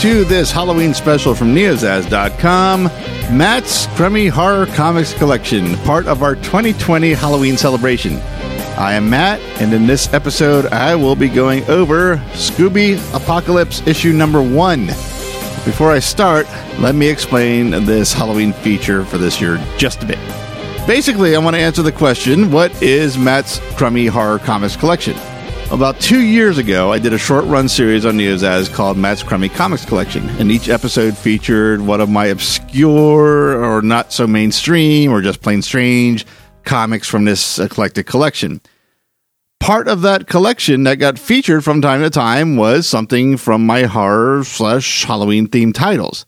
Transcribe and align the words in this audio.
to 0.00 0.24
this 0.24 0.52
Halloween 0.52 0.92
special 0.92 1.34
from 1.34 1.54
Neozaz.com, 1.54 2.84
Matt's 3.34 3.86
Crummy 3.96 4.26
Horror 4.26 4.66
Comics 4.66 5.14
Collection, 5.14 5.74
part 5.78 6.06
of 6.06 6.22
our 6.22 6.34
2020 6.34 7.14
Halloween 7.14 7.56
celebration. 7.56 8.16
I 8.76 8.92
am 8.92 9.08
Matt, 9.08 9.40
and 9.60 9.72
in 9.72 9.86
this 9.86 10.12
episode, 10.12 10.66
I 10.66 10.94
will 10.96 11.16
be 11.16 11.30
going 11.30 11.64
over 11.70 12.16
Scooby 12.34 12.98
Apocalypse 13.14 13.86
issue 13.86 14.12
number 14.12 14.42
one. 14.42 14.86
Before 15.64 15.90
I 15.90 15.98
start, 15.98 16.46
let 16.78 16.94
me 16.94 17.08
explain 17.08 17.70
this 17.70 18.12
Halloween 18.12 18.52
feature 18.52 19.02
for 19.04 19.16
this 19.16 19.40
year 19.40 19.56
just 19.78 20.02
a 20.02 20.06
bit. 20.06 20.18
Basically, 20.86 21.34
I 21.34 21.38
want 21.38 21.56
to 21.56 21.60
answer 21.62 21.82
the 21.82 21.90
question 21.90 22.50
what 22.50 22.82
is 22.82 23.16
Matt's 23.16 23.60
Crummy 23.76 24.06
Horror 24.06 24.40
Comics 24.40 24.76
Collection? 24.76 25.16
About 25.72 26.00
two 26.00 26.22
years 26.22 26.58
ago, 26.58 26.92
I 26.92 27.00
did 27.00 27.12
a 27.12 27.18
short 27.18 27.44
run 27.46 27.68
series 27.68 28.06
on 28.06 28.16
Neozaz 28.16 28.72
called 28.72 28.96
Matt's 28.96 29.24
Crummy 29.24 29.48
Comics 29.48 29.84
Collection, 29.84 30.28
and 30.38 30.50
each 30.50 30.68
episode 30.68 31.18
featured 31.18 31.80
one 31.80 32.00
of 32.00 32.08
my 32.08 32.26
obscure 32.26 33.62
or 33.62 33.82
not 33.82 34.12
so 34.12 34.28
mainstream 34.28 35.10
or 35.10 35.20
just 35.20 35.42
plain 35.42 35.62
strange 35.62 36.24
comics 36.62 37.08
from 37.08 37.24
this 37.24 37.58
eclectic 37.58 38.06
collection. 38.06 38.60
Part 39.58 39.88
of 39.88 40.02
that 40.02 40.28
collection 40.28 40.84
that 40.84 40.96
got 40.96 41.18
featured 41.18 41.64
from 41.64 41.82
time 41.82 42.00
to 42.00 42.10
time 42.10 42.56
was 42.56 42.86
something 42.86 43.36
from 43.36 43.66
my 43.66 43.82
horror 43.82 44.44
slash 44.44 45.04
Halloween 45.04 45.48
themed 45.48 45.74
titles. 45.74 46.26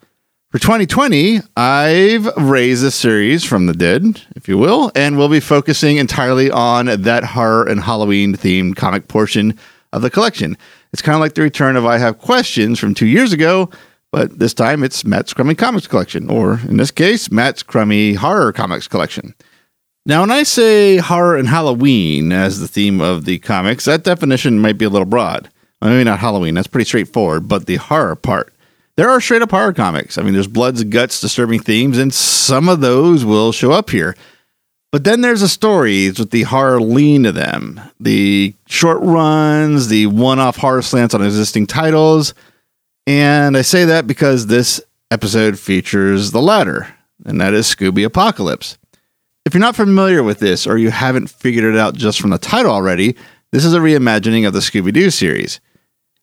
For 0.50 0.58
2020, 0.58 1.40
I've 1.58 2.24
raised 2.38 2.82
a 2.82 2.90
series 2.90 3.44
from 3.44 3.66
the 3.66 3.74
dead, 3.74 4.22
if 4.34 4.48
you 4.48 4.56
will, 4.56 4.90
and 4.94 5.18
we'll 5.18 5.28
be 5.28 5.40
focusing 5.40 5.98
entirely 5.98 6.50
on 6.50 6.86
that 6.86 7.22
horror 7.22 7.64
and 7.68 7.82
Halloween 7.82 8.34
themed 8.34 8.74
comic 8.74 9.08
portion 9.08 9.58
of 9.92 10.00
the 10.00 10.08
collection. 10.08 10.56
It's 10.90 11.02
kind 11.02 11.14
of 11.14 11.20
like 11.20 11.34
the 11.34 11.42
return 11.42 11.76
of 11.76 11.84
I 11.84 11.98
Have 11.98 12.16
Questions 12.16 12.78
from 12.78 12.94
two 12.94 13.06
years 13.06 13.34
ago, 13.34 13.68
but 14.10 14.38
this 14.38 14.54
time 14.54 14.82
it's 14.82 15.04
Matt's 15.04 15.34
Crummy 15.34 15.54
Comics 15.54 15.86
Collection, 15.86 16.30
or 16.30 16.60
in 16.60 16.78
this 16.78 16.92
case, 16.92 17.30
Matt's 17.30 17.62
Crummy 17.62 18.14
Horror 18.14 18.54
Comics 18.54 18.88
Collection. 18.88 19.34
Now, 20.06 20.22
when 20.22 20.30
I 20.30 20.44
say 20.44 20.96
horror 20.96 21.36
and 21.36 21.48
Halloween 21.48 22.32
as 22.32 22.58
the 22.58 22.68
theme 22.68 23.02
of 23.02 23.26
the 23.26 23.38
comics, 23.38 23.84
that 23.84 24.02
definition 24.02 24.60
might 24.60 24.78
be 24.78 24.86
a 24.86 24.90
little 24.90 25.04
broad. 25.04 25.50
Well, 25.82 25.90
maybe 25.90 26.04
not 26.04 26.20
Halloween, 26.20 26.54
that's 26.54 26.68
pretty 26.68 26.86
straightforward, 26.86 27.48
but 27.48 27.66
the 27.66 27.76
horror 27.76 28.16
part 28.16 28.54
there 28.98 29.10
are 29.10 29.20
straight 29.20 29.42
up 29.42 29.52
horror 29.52 29.72
comics. 29.72 30.18
I 30.18 30.22
mean, 30.22 30.34
there's 30.34 30.48
bloods, 30.48 30.82
guts, 30.82 31.20
disturbing 31.20 31.60
themes, 31.60 31.98
and 31.98 32.12
some 32.12 32.68
of 32.68 32.80
those 32.80 33.24
will 33.24 33.52
show 33.52 33.70
up 33.70 33.90
here. 33.90 34.16
But 34.90 35.04
then 35.04 35.20
there's 35.20 35.40
the 35.40 35.48
stories 35.48 36.18
with 36.18 36.32
the 36.32 36.42
horror 36.42 36.80
lean 36.80 37.22
to 37.22 37.30
them, 37.30 37.80
the 38.00 38.54
short 38.66 39.00
runs, 39.00 39.86
the 39.86 40.06
one 40.06 40.40
off 40.40 40.56
horror 40.56 40.82
slants 40.82 41.14
on 41.14 41.22
existing 41.22 41.68
titles. 41.68 42.34
And 43.06 43.56
I 43.56 43.62
say 43.62 43.84
that 43.84 44.08
because 44.08 44.48
this 44.48 44.80
episode 45.12 45.60
features 45.60 46.32
the 46.32 46.42
latter, 46.42 46.92
and 47.24 47.40
that 47.40 47.54
is 47.54 47.72
Scooby 47.72 48.04
Apocalypse. 48.04 48.78
If 49.44 49.54
you're 49.54 49.60
not 49.60 49.76
familiar 49.76 50.24
with 50.24 50.40
this 50.40 50.66
or 50.66 50.76
you 50.76 50.90
haven't 50.90 51.30
figured 51.30 51.72
it 51.72 51.78
out 51.78 51.94
just 51.94 52.20
from 52.20 52.30
the 52.30 52.38
title 52.38 52.72
already, 52.72 53.14
this 53.52 53.64
is 53.64 53.74
a 53.74 53.78
reimagining 53.78 54.44
of 54.44 54.54
the 54.54 54.58
Scooby 54.58 54.92
Doo 54.92 55.10
series. 55.10 55.60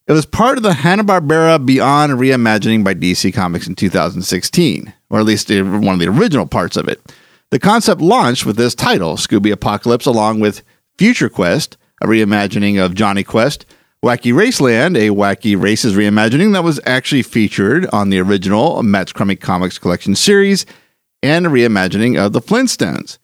It 0.08 0.14
was 0.14 0.28
part 0.28 0.58
of 0.58 0.64
the 0.64 0.76
Hanna-Barbera 0.76 1.66
Beyond 1.66 2.14
reimagining 2.14 2.84
by 2.84 2.94
DC 2.94 3.34
Comics 3.34 3.66
in 3.66 3.74
2016, 3.74 4.94
or 5.10 5.20
at 5.20 5.26
least 5.26 5.50
one 5.50 5.88
of 5.88 6.00
the 6.00 6.08
original 6.08 6.46
parts 6.46 6.78
of 6.78 6.88
it. 6.88 7.02
The 7.50 7.58
concept 7.58 8.02
launched 8.02 8.46
with 8.46 8.56
this 8.56 8.76
title, 8.76 9.16
Scooby 9.16 9.52
Apocalypse, 9.52 10.06
along 10.06 10.42
with 10.42 10.62
Future 11.00 11.28
Quest, 11.28 11.78
a 12.04 12.06
reimagining 12.06 12.84
of 12.84 12.94
Jonny 12.94 13.24
Quest, 13.24 13.66
Wacky 14.04 14.32
Raceland, 14.32 14.96
a 14.96 15.10
Wacky 15.10 15.60
Races 15.60 15.96
reimagining 15.96 16.54
that 16.54 16.64
was 16.64 16.80
actually 16.86 17.24
featured 17.24 17.88
on 17.88 18.12
the 18.12 18.20
original 18.20 18.84
Matt's 18.84 19.12
Crummy 19.12 19.36
Comics 19.36 19.80
Collection 19.80 20.14
series, 20.14 20.68
and 21.24 21.48
a 21.48 21.50
reimagining 21.50 22.24
of 22.24 22.32
the 22.32 22.42
Flintstones. 22.42 23.18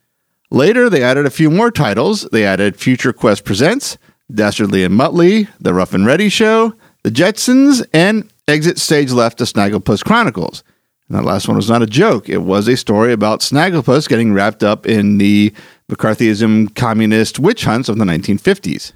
Later, 0.50 0.90
they 0.90 1.04
added 1.04 1.28
a 1.28 1.30
few 1.30 1.52
more 1.52 1.70
titles. 1.70 2.28
They 2.32 2.44
added 2.44 2.76
Future 2.76 3.14
Quest 3.14 3.46
Presents, 3.46 4.00
Dastardly 4.34 4.84
and 4.84 4.98
Muttley, 4.98 5.48
The 5.60 5.74
Rough 5.74 5.94
and 5.94 6.06
Ready 6.06 6.30
Show, 6.30 6.74
The 7.04 7.12
Jetsons, 7.12 7.86
and 7.94 8.30
Exit 8.48 8.80
Stage 8.80 9.12
Left 9.12 9.38
to 9.40 9.46
Snagglepuss 9.46 10.04
Chronicles. 10.04 10.64
And 11.08 11.18
that 11.18 11.26
last 11.26 11.48
one 11.48 11.58
was 11.58 11.70
not 11.70 11.82
a 11.82 11.88
joke. 11.88 12.30
It 12.30 12.44
was 12.44 12.68
a 12.68 12.78
story 12.78 13.12
about 13.12 13.42
Snagglepuss 13.42 14.08
getting 14.08 14.34
wrapped 14.34 14.64
up 14.64 14.86
in 14.86 15.18
the 15.18 15.54
McCarthyism 15.90 16.74
communist 16.76 17.38
witch 17.38 17.66
hunts 17.66 17.90
of 17.90 17.98
the 17.98 18.06
1950s. 18.06 18.94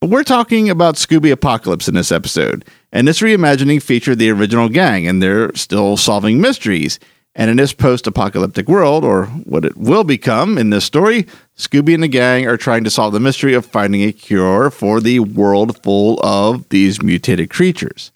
But 0.00 0.10
we're 0.10 0.24
talking 0.24 0.70
about 0.70 0.94
Scooby 0.94 1.32
Apocalypse 1.32 1.88
in 1.88 1.94
this 1.94 2.12
episode, 2.12 2.64
and 2.92 3.06
this 3.06 3.20
reimagining 3.20 3.82
featured 3.82 4.18
the 4.18 4.30
original 4.30 4.68
gang, 4.68 5.06
and 5.06 5.22
they're 5.22 5.54
still 5.54 5.96
solving 5.96 6.40
mysteries. 6.40 6.98
And 7.34 7.50
in 7.50 7.56
this 7.56 7.72
post 7.72 8.06
apocalyptic 8.06 8.68
world, 8.68 9.04
or 9.04 9.26
what 9.26 9.64
it 9.64 9.76
will 9.76 10.04
become 10.04 10.56
in 10.56 10.70
this 10.70 10.84
story, 10.84 11.26
Scooby 11.58 11.92
and 11.92 12.02
the 12.02 12.08
gang 12.08 12.46
are 12.46 12.56
trying 12.56 12.84
to 12.84 12.90
solve 12.90 13.12
the 13.12 13.20
mystery 13.20 13.52
of 13.52 13.66
finding 13.66 14.02
a 14.02 14.12
cure 14.12 14.70
for 14.70 15.00
the 15.00 15.18
world 15.20 15.82
full 15.82 16.20
of 16.22 16.68
these 16.68 17.02
mutated 17.02 17.50
creatures. 17.50 18.12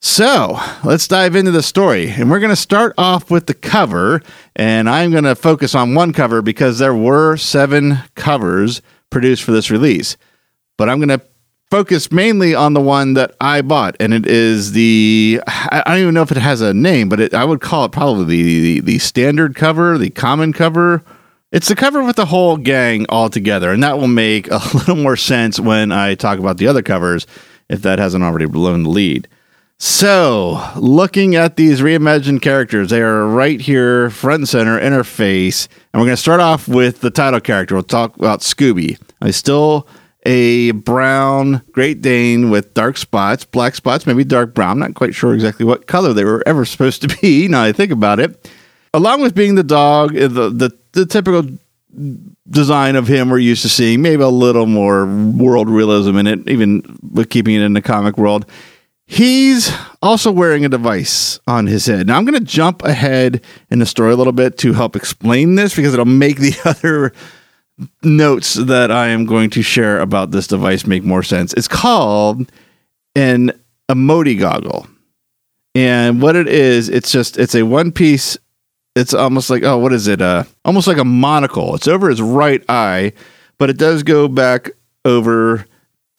So 0.00 0.58
let's 0.84 1.08
dive 1.08 1.34
into 1.34 1.50
the 1.50 1.62
story. 1.62 2.08
And 2.08 2.30
we're 2.30 2.38
going 2.38 2.50
to 2.50 2.56
start 2.56 2.94
off 2.96 3.30
with 3.30 3.46
the 3.46 3.54
cover. 3.54 4.22
And 4.54 4.88
I'm 4.88 5.10
going 5.10 5.24
to 5.24 5.34
focus 5.34 5.74
on 5.74 5.94
one 5.94 6.12
cover 6.12 6.40
because 6.40 6.78
there 6.78 6.94
were 6.94 7.36
seven 7.36 7.98
covers 8.14 8.80
produced 9.10 9.42
for 9.42 9.50
this 9.50 9.70
release. 9.70 10.16
But 10.78 10.88
I'm 10.88 10.98
going 10.98 11.18
to 11.18 11.26
focus 11.70 12.10
mainly 12.10 12.54
on 12.54 12.74
the 12.74 12.80
one 12.80 13.14
that 13.14 13.34
I 13.40 13.62
bought, 13.62 13.96
and 14.00 14.12
it 14.12 14.26
is 14.26 14.72
the 14.72 15.40
I 15.46 15.82
don't 15.86 15.98
even 15.98 16.14
know 16.14 16.22
if 16.22 16.32
it 16.32 16.38
has 16.38 16.60
a 16.60 16.74
name, 16.74 17.08
but 17.08 17.20
it, 17.20 17.34
I 17.34 17.44
would 17.44 17.60
call 17.60 17.84
it 17.84 17.92
probably 17.92 18.24
the, 18.24 18.60
the, 18.60 18.80
the 18.80 18.98
standard 18.98 19.54
cover, 19.54 19.96
the 19.96 20.10
common 20.10 20.52
cover. 20.52 21.02
It's 21.52 21.66
the 21.66 21.74
cover 21.74 22.04
with 22.04 22.14
the 22.14 22.26
whole 22.26 22.56
gang 22.56 23.06
all 23.08 23.28
together, 23.28 23.72
and 23.72 23.82
that 23.82 23.98
will 23.98 24.06
make 24.06 24.48
a 24.48 24.60
little 24.74 24.94
more 24.94 25.16
sense 25.16 25.58
when 25.58 25.90
I 25.90 26.14
talk 26.14 26.38
about 26.38 26.58
the 26.58 26.68
other 26.68 26.82
covers, 26.82 27.26
if 27.68 27.82
that 27.82 27.98
hasn't 27.98 28.22
already 28.22 28.46
blown 28.46 28.84
the 28.84 28.90
lead. 28.90 29.26
So, 29.82 30.62
looking 30.76 31.34
at 31.34 31.56
these 31.56 31.80
reimagined 31.80 32.42
characters, 32.42 32.90
they 32.90 33.00
are 33.00 33.26
right 33.26 33.60
here, 33.60 34.10
front 34.10 34.40
and 34.40 34.48
center, 34.48 34.78
in 34.78 34.92
our 34.92 35.02
face. 35.02 35.68
And 35.92 36.00
we're 36.00 36.06
going 36.06 36.16
to 36.16 36.22
start 36.22 36.40
off 36.40 36.68
with 36.68 37.00
the 37.00 37.10
title 37.10 37.40
character. 37.40 37.74
We'll 37.74 37.84
talk 37.84 38.16
about 38.16 38.40
Scooby. 38.40 39.00
He's 39.24 39.36
still 39.36 39.88
a 40.26 40.72
brown 40.72 41.62
Great 41.72 42.02
Dane 42.02 42.50
with 42.50 42.74
dark 42.74 42.96
spots, 42.96 43.44
black 43.44 43.74
spots, 43.74 44.06
maybe 44.06 44.22
dark 44.22 44.54
brown. 44.54 44.72
I'm 44.72 44.78
not 44.78 44.94
quite 44.94 45.14
sure 45.14 45.34
exactly 45.34 45.64
what 45.64 45.86
color 45.86 46.12
they 46.12 46.24
were 46.24 46.44
ever 46.46 46.64
supposed 46.64 47.02
to 47.02 47.16
be. 47.20 47.48
Now 47.50 47.62
I 47.64 47.72
think 47.72 47.90
about 47.90 48.20
it. 48.20 48.50
Along 48.92 49.22
with 49.22 49.34
being 49.34 49.54
the 49.54 49.64
dog, 49.64 50.12
the 50.12 50.28
the, 50.28 50.78
the 50.92 51.06
typical 51.06 51.42
design 52.48 52.96
of 52.96 53.08
him 53.08 53.30
we're 53.30 53.38
used 53.38 53.62
to 53.62 53.68
seeing, 53.68 54.02
maybe 54.02 54.22
a 54.22 54.28
little 54.28 54.66
more 54.66 55.06
world 55.06 55.68
realism 55.68 56.16
in 56.16 56.26
it, 56.26 56.48
even 56.48 56.98
with 57.12 57.30
keeping 57.30 57.54
it 57.54 57.62
in 57.62 57.72
the 57.72 57.82
comic 57.82 58.16
world. 58.16 58.46
He's 59.06 59.72
also 60.02 60.30
wearing 60.30 60.64
a 60.64 60.68
device 60.68 61.40
on 61.48 61.66
his 61.66 61.86
head. 61.86 62.06
Now 62.06 62.16
I'm 62.16 62.24
going 62.24 62.38
to 62.38 62.44
jump 62.44 62.84
ahead 62.84 63.42
in 63.68 63.80
the 63.80 63.86
story 63.86 64.12
a 64.12 64.16
little 64.16 64.32
bit 64.32 64.56
to 64.58 64.72
help 64.72 64.94
explain 64.94 65.56
this 65.56 65.74
because 65.74 65.92
it'll 65.92 66.04
make 66.04 66.38
the 66.38 66.54
other 66.64 67.12
notes 68.02 68.54
that 68.54 68.90
I 68.90 69.08
am 69.08 69.24
going 69.24 69.50
to 69.50 69.62
share 69.62 70.00
about 70.00 70.30
this 70.30 70.46
device 70.46 70.86
make 70.86 71.02
more 71.02 71.24
sense. 71.24 71.52
It's 71.54 71.66
called 71.66 72.50
an 73.16 73.52
emoti 73.88 74.38
goggle. 74.38 74.86
And 75.74 76.22
what 76.22 76.36
it 76.36 76.46
is, 76.46 76.88
it's 76.88 77.10
just 77.10 77.36
it's 77.36 77.54
a 77.54 77.62
one 77.62 77.90
piece 77.92 78.38
it's 78.96 79.14
almost 79.14 79.50
like 79.50 79.62
oh 79.62 79.78
what 79.78 79.92
is 79.92 80.08
it? 80.08 80.20
Uh 80.20 80.44
almost 80.64 80.86
like 80.86 80.98
a 80.98 81.04
monocle. 81.04 81.74
It's 81.74 81.88
over 81.88 82.08
his 82.08 82.22
right 82.22 82.62
eye, 82.68 83.12
but 83.58 83.70
it 83.70 83.78
does 83.78 84.02
go 84.02 84.28
back 84.28 84.70
over 85.04 85.64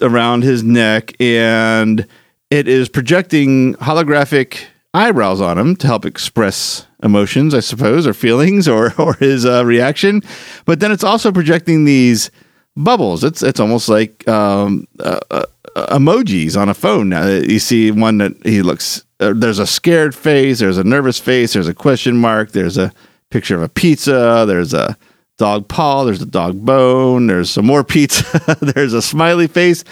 around 0.01 0.43
his 0.43 0.63
neck 0.63 1.13
and 1.21 2.07
it 2.49 2.67
is 2.67 2.89
projecting 2.89 3.75
holographic 3.75 4.65
eyebrows 4.93 5.39
on 5.41 5.57
him 5.57 5.75
to 5.77 5.87
help 5.87 6.05
express 6.05 6.85
emotions, 7.03 7.53
I 7.53 7.61
suppose, 7.61 8.05
or 8.05 8.13
feelings, 8.13 8.67
or 8.67 8.93
or 9.01 9.13
his 9.15 9.45
uh, 9.45 9.65
reaction. 9.65 10.21
But 10.65 10.79
then 10.79 10.91
it's 10.91 11.03
also 11.03 11.31
projecting 11.31 11.85
these 11.85 12.31
bubbles. 12.75 13.23
It's 13.23 13.41
it's 13.43 13.59
almost 13.59 13.89
like 13.89 14.27
um, 14.27 14.87
uh, 14.99 15.19
uh, 15.31 15.45
emojis 15.75 16.59
on 16.59 16.69
a 16.69 16.73
phone. 16.73 17.09
Now 17.09 17.27
you 17.27 17.59
see 17.59 17.91
one 17.91 18.17
that 18.19 18.33
he 18.45 18.61
looks. 18.61 19.03
Uh, 19.21 19.33
there's 19.35 19.59
a 19.59 19.67
scared 19.67 20.15
face. 20.15 20.59
There's 20.59 20.79
a 20.79 20.83
nervous 20.83 21.19
face. 21.19 21.53
There's 21.53 21.67
a 21.67 21.73
question 21.73 22.17
mark. 22.17 22.51
There's 22.51 22.77
a 22.77 22.91
picture 23.29 23.55
of 23.55 23.61
a 23.61 23.69
pizza. 23.69 24.45
There's 24.47 24.73
a 24.73 24.97
dog 25.37 25.67
paw. 25.67 26.03
There's 26.03 26.21
a 26.21 26.25
dog 26.25 26.65
bone. 26.65 27.27
There's 27.27 27.51
some 27.51 27.65
more 27.65 27.83
pizza. 27.83 28.57
there's 28.61 28.93
a 28.93 29.01
smiley 29.01 29.47
face. 29.47 29.83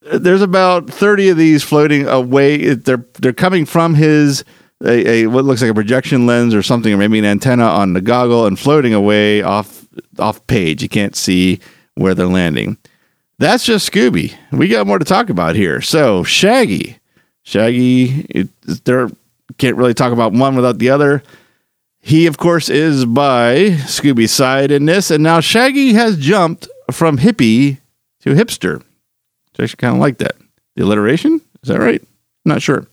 There's 0.00 0.42
about 0.42 0.90
thirty 0.90 1.28
of 1.28 1.36
these 1.36 1.62
floating 1.62 2.06
away. 2.08 2.74
They're 2.74 3.04
they're 3.20 3.32
coming 3.32 3.66
from 3.66 3.94
his 3.94 4.44
a, 4.82 5.08
a 5.08 5.26
what 5.26 5.44
looks 5.44 5.62
like 5.62 5.70
a 5.70 5.74
projection 5.74 6.26
lens 6.26 6.54
or 6.54 6.62
something, 6.62 6.92
or 6.92 6.96
maybe 6.96 7.18
an 7.18 7.24
antenna 7.24 7.64
on 7.64 7.92
the 7.92 8.00
goggle 8.00 8.46
and 8.46 8.58
floating 8.58 8.94
away 8.94 9.42
off 9.42 9.86
off 10.18 10.46
page. 10.46 10.82
You 10.82 10.88
can't 10.88 11.16
see 11.16 11.60
where 11.94 12.14
they're 12.14 12.26
landing. 12.26 12.76
That's 13.38 13.64
just 13.64 13.90
Scooby. 13.90 14.34
We 14.52 14.68
got 14.68 14.86
more 14.86 14.98
to 14.98 15.04
talk 15.04 15.28
about 15.28 15.56
here. 15.56 15.80
So 15.80 16.22
Shaggy, 16.22 16.98
Shaggy, 17.44 18.48
there 18.84 19.10
can't 19.58 19.76
really 19.76 19.94
talk 19.94 20.12
about 20.12 20.32
one 20.32 20.56
without 20.56 20.78
the 20.78 20.90
other. 20.90 21.22
He, 22.00 22.26
of 22.26 22.36
course, 22.36 22.68
is 22.68 23.06
by 23.06 23.76
Scooby's 23.86 24.32
side 24.32 24.70
in 24.70 24.86
this, 24.86 25.10
and 25.10 25.22
now 25.22 25.40
Shaggy 25.40 25.92
has 25.92 26.18
jumped 26.18 26.68
from 26.90 27.18
hippie 27.18 27.78
to 28.20 28.30
hipster. 28.30 28.82
I 29.58 29.62
actually 29.62 29.76
kind 29.76 29.94
of 29.94 30.00
like 30.00 30.18
that. 30.18 30.36
The 30.74 30.84
alliteration? 30.84 31.40
Is 31.62 31.68
that 31.68 31.78
right? 31.78 32.02
Not 32.44 32.60
sure. 32.60 32.86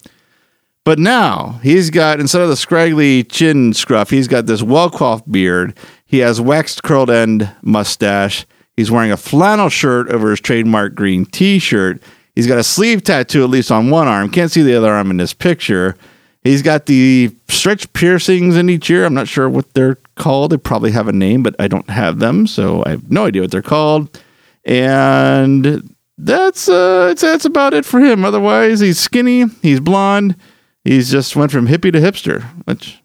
But 0.83 0.99
now 0.99 1.59
he's 1.63 1.89
got, 1.89 2.19
instead 2.19 2.41
of 2.41 2.49
the 2.49 2.55
scraggly 2.55 3.23
chin 3.23 3.73
scruff, 3.73 4.09
he's 4.09 4.27
got 4.27 4.45
this 4.45 4.61
well 4.61 4.89
coiffed 4.89 5.31
beard. 5.31 5.77
He 6.05 6.19
has 6.19 6.41
waxed 6.41 6.83
curled 6.83 7.09
end 7.09 7.53
mustache. 7.61 8.45
He's 8.75 8.91
wearing 8.91 9.11
a 9.11 9.17
flannel 9.17 9.69
shirt 9.69 10.09
over 10.09 10.31
his 10.31 10.39
trademark 10.39 10.95
green 10.95 11.25
t 11.25 11.59
shirt. 11.59 12.01
He's 12.35 12.47
got 12.47 12.57
a 12.57 12.63
sleeve 12.63 13.03
tattoo, 13.03 13.43
at 13.43 13.49
least 13.49 13.71
on 13.71 13.89
one 13.89 14.07
arm. 14.07 14.29
Can't 14.29 14.51
see 14.51 14.61
the 14.61 14.75
other 14.75 14.91
arm 14.91 15.11
in 15.11 15.17
this 15.17 15.33
picture. 15.33 15.95
He's 16.43 16.61
got 16.61 16.87
the 16.87 17.35
stretch 17.49 17.91
piercings 17.93 18.57
in 18.57 18.69
each 18.69 18.89
ear. 18.89 19.05
I'm 19.05 19.13
not 19.13 19.27
sure 19.27 19.47
what 19.49 19.73
they're 19.73 19.97
called. 20.15 20.51
They 20.51 20.57
probably 20.57 20.91
have 20.91 21.07
a 21.07 21.13
name, 21.13 21.43
but 21.43 21.55
I 21.59 21.67
don't 21.67 21.89
have 21.89 22.19
them, 22.19 22.47
so 22.47 22.83
I 22.85 22.91
have 22.91 23.11
no 23.11 23.25
idea 23.25 23.43
what 23.43 23.51
they're 23.51 23.61
called. 23.61 24.19
And 24.65 25.95
that's 26.17 26.67
uh, 26.67 27.13
that's 27.15 27.45
about 27.45 27.73
it 27.73 27.85
for 27.85 27.99
him. 27.99 28.25
Otherwise, 28.25 28.79
he's 28.79 28.99
skinny. 28.99 29.45
He's 29.61 29.79
blonde. 29.79 30.35
He's 30.83 31.11
just 31.11 31.35
went 31.35 31.51
from 31.51 31.67
hippie 31.67 31.91
to 31.93 31.99
hipster, 31.99 32.43
which 32.65 33.01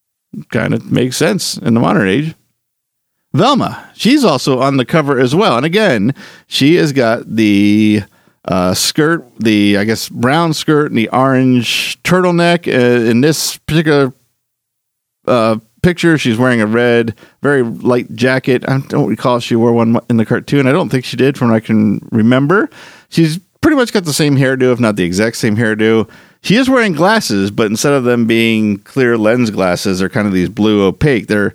kind 0.51 0.73
of 0.73 0.91
makes 0.91 1.17
sense 1.17 1.59
in 1.59 1.75
the 1.75 1.81
modern 1.81 2.09
age. 2.09 2.35
Velma, 3.35 3.91
she's 3.95 4.25
also 4.25 4.61
on 4.61 4.79
the 4.79 4.87
cover 4.87 5.19
as 5.19 5.35
well, 5.35 5.59
and 5.59 5.67
again, 5.67 6.15
she 6.47 6.77
has 6.77 6.93
got 6.93 7.37
the 7.37 8.03
uh, 8.47 8.75
skirt, 8.75 9.25
the 9.39 9.77
I 9.77 9.85
guess 9.85 10.09
brown 10.09 10.55
skirt 10.55 10.91
and 10.91 10.99
the 10.99 11.09
orange 11.09 12.01
turtleneck. 12.03 12.67
Uh, 12.67 13.11
in 13.11 13.21
this 13.21 13.57
particular 13.59 14.13
uh, 15.27 15.59
picture, 15.83 16.17
she's 16.19 16.39
wearing 16.39 16.61
a 16.61 16.67
red, 16.67 17.15
very 17.43 17.63
light 17.63 18.15
jacket. 18.15 18.69
I 18.69 18.79
don't 18.89 19.09
recall 19.09 19.37
if 19.37 19.45
she 19.45 19.57
wore 19.57 19.73
one 19.73 19.99
in 20.09 20.17
the 20.17 20.27
cartoon. 20.27 20.67
I 20.67 20.73
don't 20.73 20.89
think 20.89 21.05
she 21.05 21.17
did, 21.17 21.37
from 21.37 21.51
what 21.51 21.57
I 21.57 21.61
can 21.61 22.07
remember. 22.13 22.71
She's 23.09 23.39
pretty 23.61 23.77
much 23.77 23.93
got 23.93 24.05
the 24.05 24.13
same 24.13 24.37
hairdo, 24.37 24.73
if 24.73 24.81
not 24.81 24.97
the 24.97 25.05
exact 25.05 25.37
same 25.37 25.57
hairdo. 25.57 26.09
She 26.43 26.55
is 26.55 26.71
wearing 26.71 26.93
glasses, 26.93 27.51
but 27.51 27.67
instead 27.67 27.93
of 27.93 28.05
them 28.05 28.27
being 28.27 28.79
clear 28.79 29.19
lens 29.19 29.51
glasses, 29.51 29.99
they're 29.99 30.09
kind 30.09 30.29
of 30.29 30.33
these 30.33 30.49
blue 30.49 30.85
opaque. 30.85 31.27
They're 31.27 31.55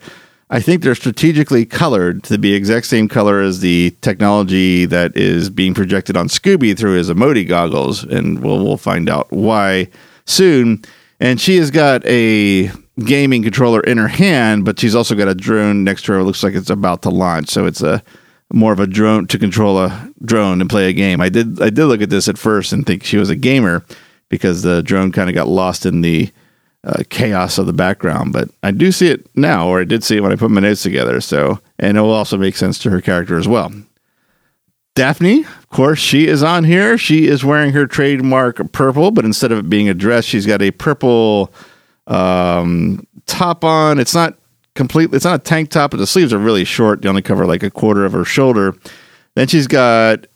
I 0.54 0.60
think 0.60 0.84
they're 0.84 0.96
strategically 0.96 1.66
colored 1.66 2.24
to 2.24 2.38
be 2.38 2.54
exact 2.54 2.86
same 2.86 3.08
color 3.08 3.40
as 3.40 3.62
the 3.62 3.96
technology 4.02 4.86
that 4.86 5.16
is 5.16 5.50
being 5.50 5.74
projected 5.74 6.18
on 6.18 6.28
Scooby 6.28 6.78
through 6.78 6.98
his 6.98 7.10
Emoti 7.10 7.48
goggles, 7.48 8.04
and 8.04 8.44
we'll 8.44 8.62
we'll 8.62 8.76
find 8.76 9.10
out 9.10 9.32
why 9.32 9.88
soon. 10.26 10.84
And 11.22 11.40
she 11.40 11.56
has 11.56 11.72
got 11.72 12.06
a 12.06 12.70
gaming 13.00 13.44
controller 13.44 13.80
in 13.80 13.98
her 13.98 14.10
hand, 14.10 14.66
but 14.66 14.78
she's 14.78 14.94
also 14.94 15.16
got 15.16 15.30
a 15.30 15.36
drone 15.36 15.86
next 15.86 16.04
to 16.04 16.12
her. 16.12 16.20
It 16.20 16.26
looks 16.26 16.44
like 16.44 16.54
it's 16.54 16.70
about 16.70 17.02
to 17.04 17.10
launch, 17.10 17.48
so 17.50 17.66
it's 17.66 17.82
a 17.82 18.04
more 18.52 18.74
of 18.74 18.82
a 18.82 18.88
drone 18.88 19.28
to 19.28 19.40
control 19.40 19.80
a 19.80 20.10
drone 20.26 20.60
and 20.60 20.70
play 20.70 20.90
a 20.90 20.94
game. 20.94 21.22
I 21.22 21.30
did 21.30 21.62
I 21.62 21.70
did 21.70 21.86
look 21.86 22.02
at 22.02 22.10
this 22.10 22.28
at 22.28 22.38
first 22.38 22.74
and 22.74 22.86
think 22.86 23.06
she 23.06 23.16
was 23.16 23.30
a 23.30 23.38
gamer 23.38 23.86
because 24.28 24.64
the 24.64 24.84
drone 24.84 25.14
kind 25.14 25.30
of 25.30 25.36
got 25.36 25.48
lost 25.48 25.86
in 25.86 26.02
the 26.02 26.30
uh, 26.84 27.04
chaos 27.10 27.58
of 27.58 27.66
the 27.66 27.74
background. 27.74 28.34
But 28.34 28.50
I 28.64 28.72
do 28.72 28.92
see 28.92 29.08
it 29.08 29.28
now, 29.36 29.68
or 29.68 29.82
I 29.82 29.84
did 29.84 30.04
see 30.04 30.18
it 30.18 30.22
when 30.22 30.32
I 30.32 30.36
put 30.36 30.52
my 30.52 30.62
notes 30.62 30.84
together. 30.84 31.22
So, 31.22 31.60
and 31.80 31.98
it 31.98 32.02
will 32.02 32.12
also 32.12 32.38
make 32.38 32.56
sense 32.56 32.80
to 32.80 32.90
her 32.90 33.02
character 33.02 33.38
as 33.38 33.48
well. 33.48 33.72
Daphne, 34.94 35.42
of 35.44 35.70
course, 35.70 36.00
she 36.00 36.28
is 36.28 36.44
on 36.44 36.66
here. 36.66 36.98
She 36.98 37.28
is 37.28 37.46
wearing 37.46 37.72
her 37.72 37.88
trademark 37.88 38.72
purple, 38.74 39.12
but 39.12 39.24
instead 39.24 39.52
of 39.52 39.60
it 39.60 39.70
being 39.70 39.88
a 39.88 39.94
dress, 39.94 40.26
she's 40.26 40.46
got 40.46 40.62
a 40.62 40.72
purple 40.72 41.54
um, 42.08 43.08
top 43.26 43.64
on. 43.64 44.00
It's 44.00 44.14
not 44.14 44.38
completely, 44.76 45.16
it's 45.16 45.26
not 45.26 45.40
a 45.40 45.44
tank 45.44 45.70
top, 45.70 45.92
but 45.92 45.98
the 45.98 46.08
sleeves 46.08 46.34
are 46.34 46.38
really 46.38 46.66
short. 46.66 47.02
They 47.02 47.10
only 47.10 47.22
cover 47.22 47.46
like 47.46 47.64
a 47.64 47.72
quarter 47.72 48.04
of 48.04 48.12
her 48.12 48.26
shoulder. 48.26 48.76
Then 49.36 49.48
she's 49.48 49.68
got 49.68 50.28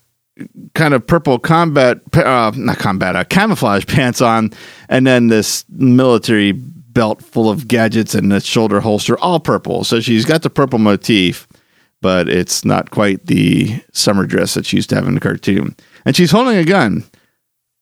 kind 0.73 0.93
of 0.93 1.05
purple 1.05 1.39
combat, 1.39 1.99
uh, 2.13 2.51
not 2.55 2.77
combat, 2.77 3.15
uh, 3.15 3.23
camouflage 3.23 3.85
pants 3.87 4.21
on, 4.21 4.51
and 4.89 5.07
then 5.07 5.27
this 5.27 5.65
military 5.69 6.51
belt 6.51 7.21
full 7.21 7.49
of 7.49 7.67
gadgets 7.67 8.15
and 8.15 8.31
a 8.33 8.41
shoulder 8.41 8.79
holster, 8.79 9.17
all 9.19 9.39
purple. 9.39 9.83
So 9.83 9.99
she's 9.99 10.25
got 10.25 10.41
the 10.41 10.49
purple 10.49 10.79
motif, 10.79 11.47
but 12.01 12.29
it's 12.29 12.65
not 12.65 12.91
quite 12.91 13.25
the 13.27 13.81
summer 13.91 14.25
dress 14.25 14.53
that 14.53 14.65
she 14.65 14.77
used 14.77 14.89
to 14.89 14.95
have 14.95 15.07
in 15.07 15.13
the 15.13 15.19
cartoon. 15.19 15.75
And 16.05 16.15
she's 16.15 16.31
holding 16.31 16.57
a 16.57 16.63
gun. 16.63 17.03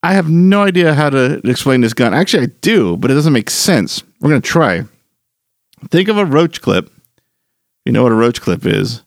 I 0.02 0.14
have 0.14 0.30
no 0.30 0.64
idea 0.64 0.94
how 0.94 1.10
to 1.10 1.40
explain 1.48 1.82
this 1.82 1.94
gun. 1.94 2.14
Actually, 2.14 2.44
I 2.44 2.50
do, 2.62 2.98
but 2.98 3.10
it 3.10 3.14
doesn't 3.14 3.32
make 3.32 3.50
sense. 3.50 4.04
We're 4.20 4.32
going 4.32 4.42
to 4.42 4.50
try. 4.50 4.84
Think 5.90 6.10
of 6.10 6.18
a 6.18 6.26
roach 6.26 6.62
clip. 6.62 6.92
You 7.86 7.94
know 7.94 8.04
what 8.04 8.12
a 8.12 8.16
roach 8.16 8.42
clip 8.42 8.66
is. 8.66 9.04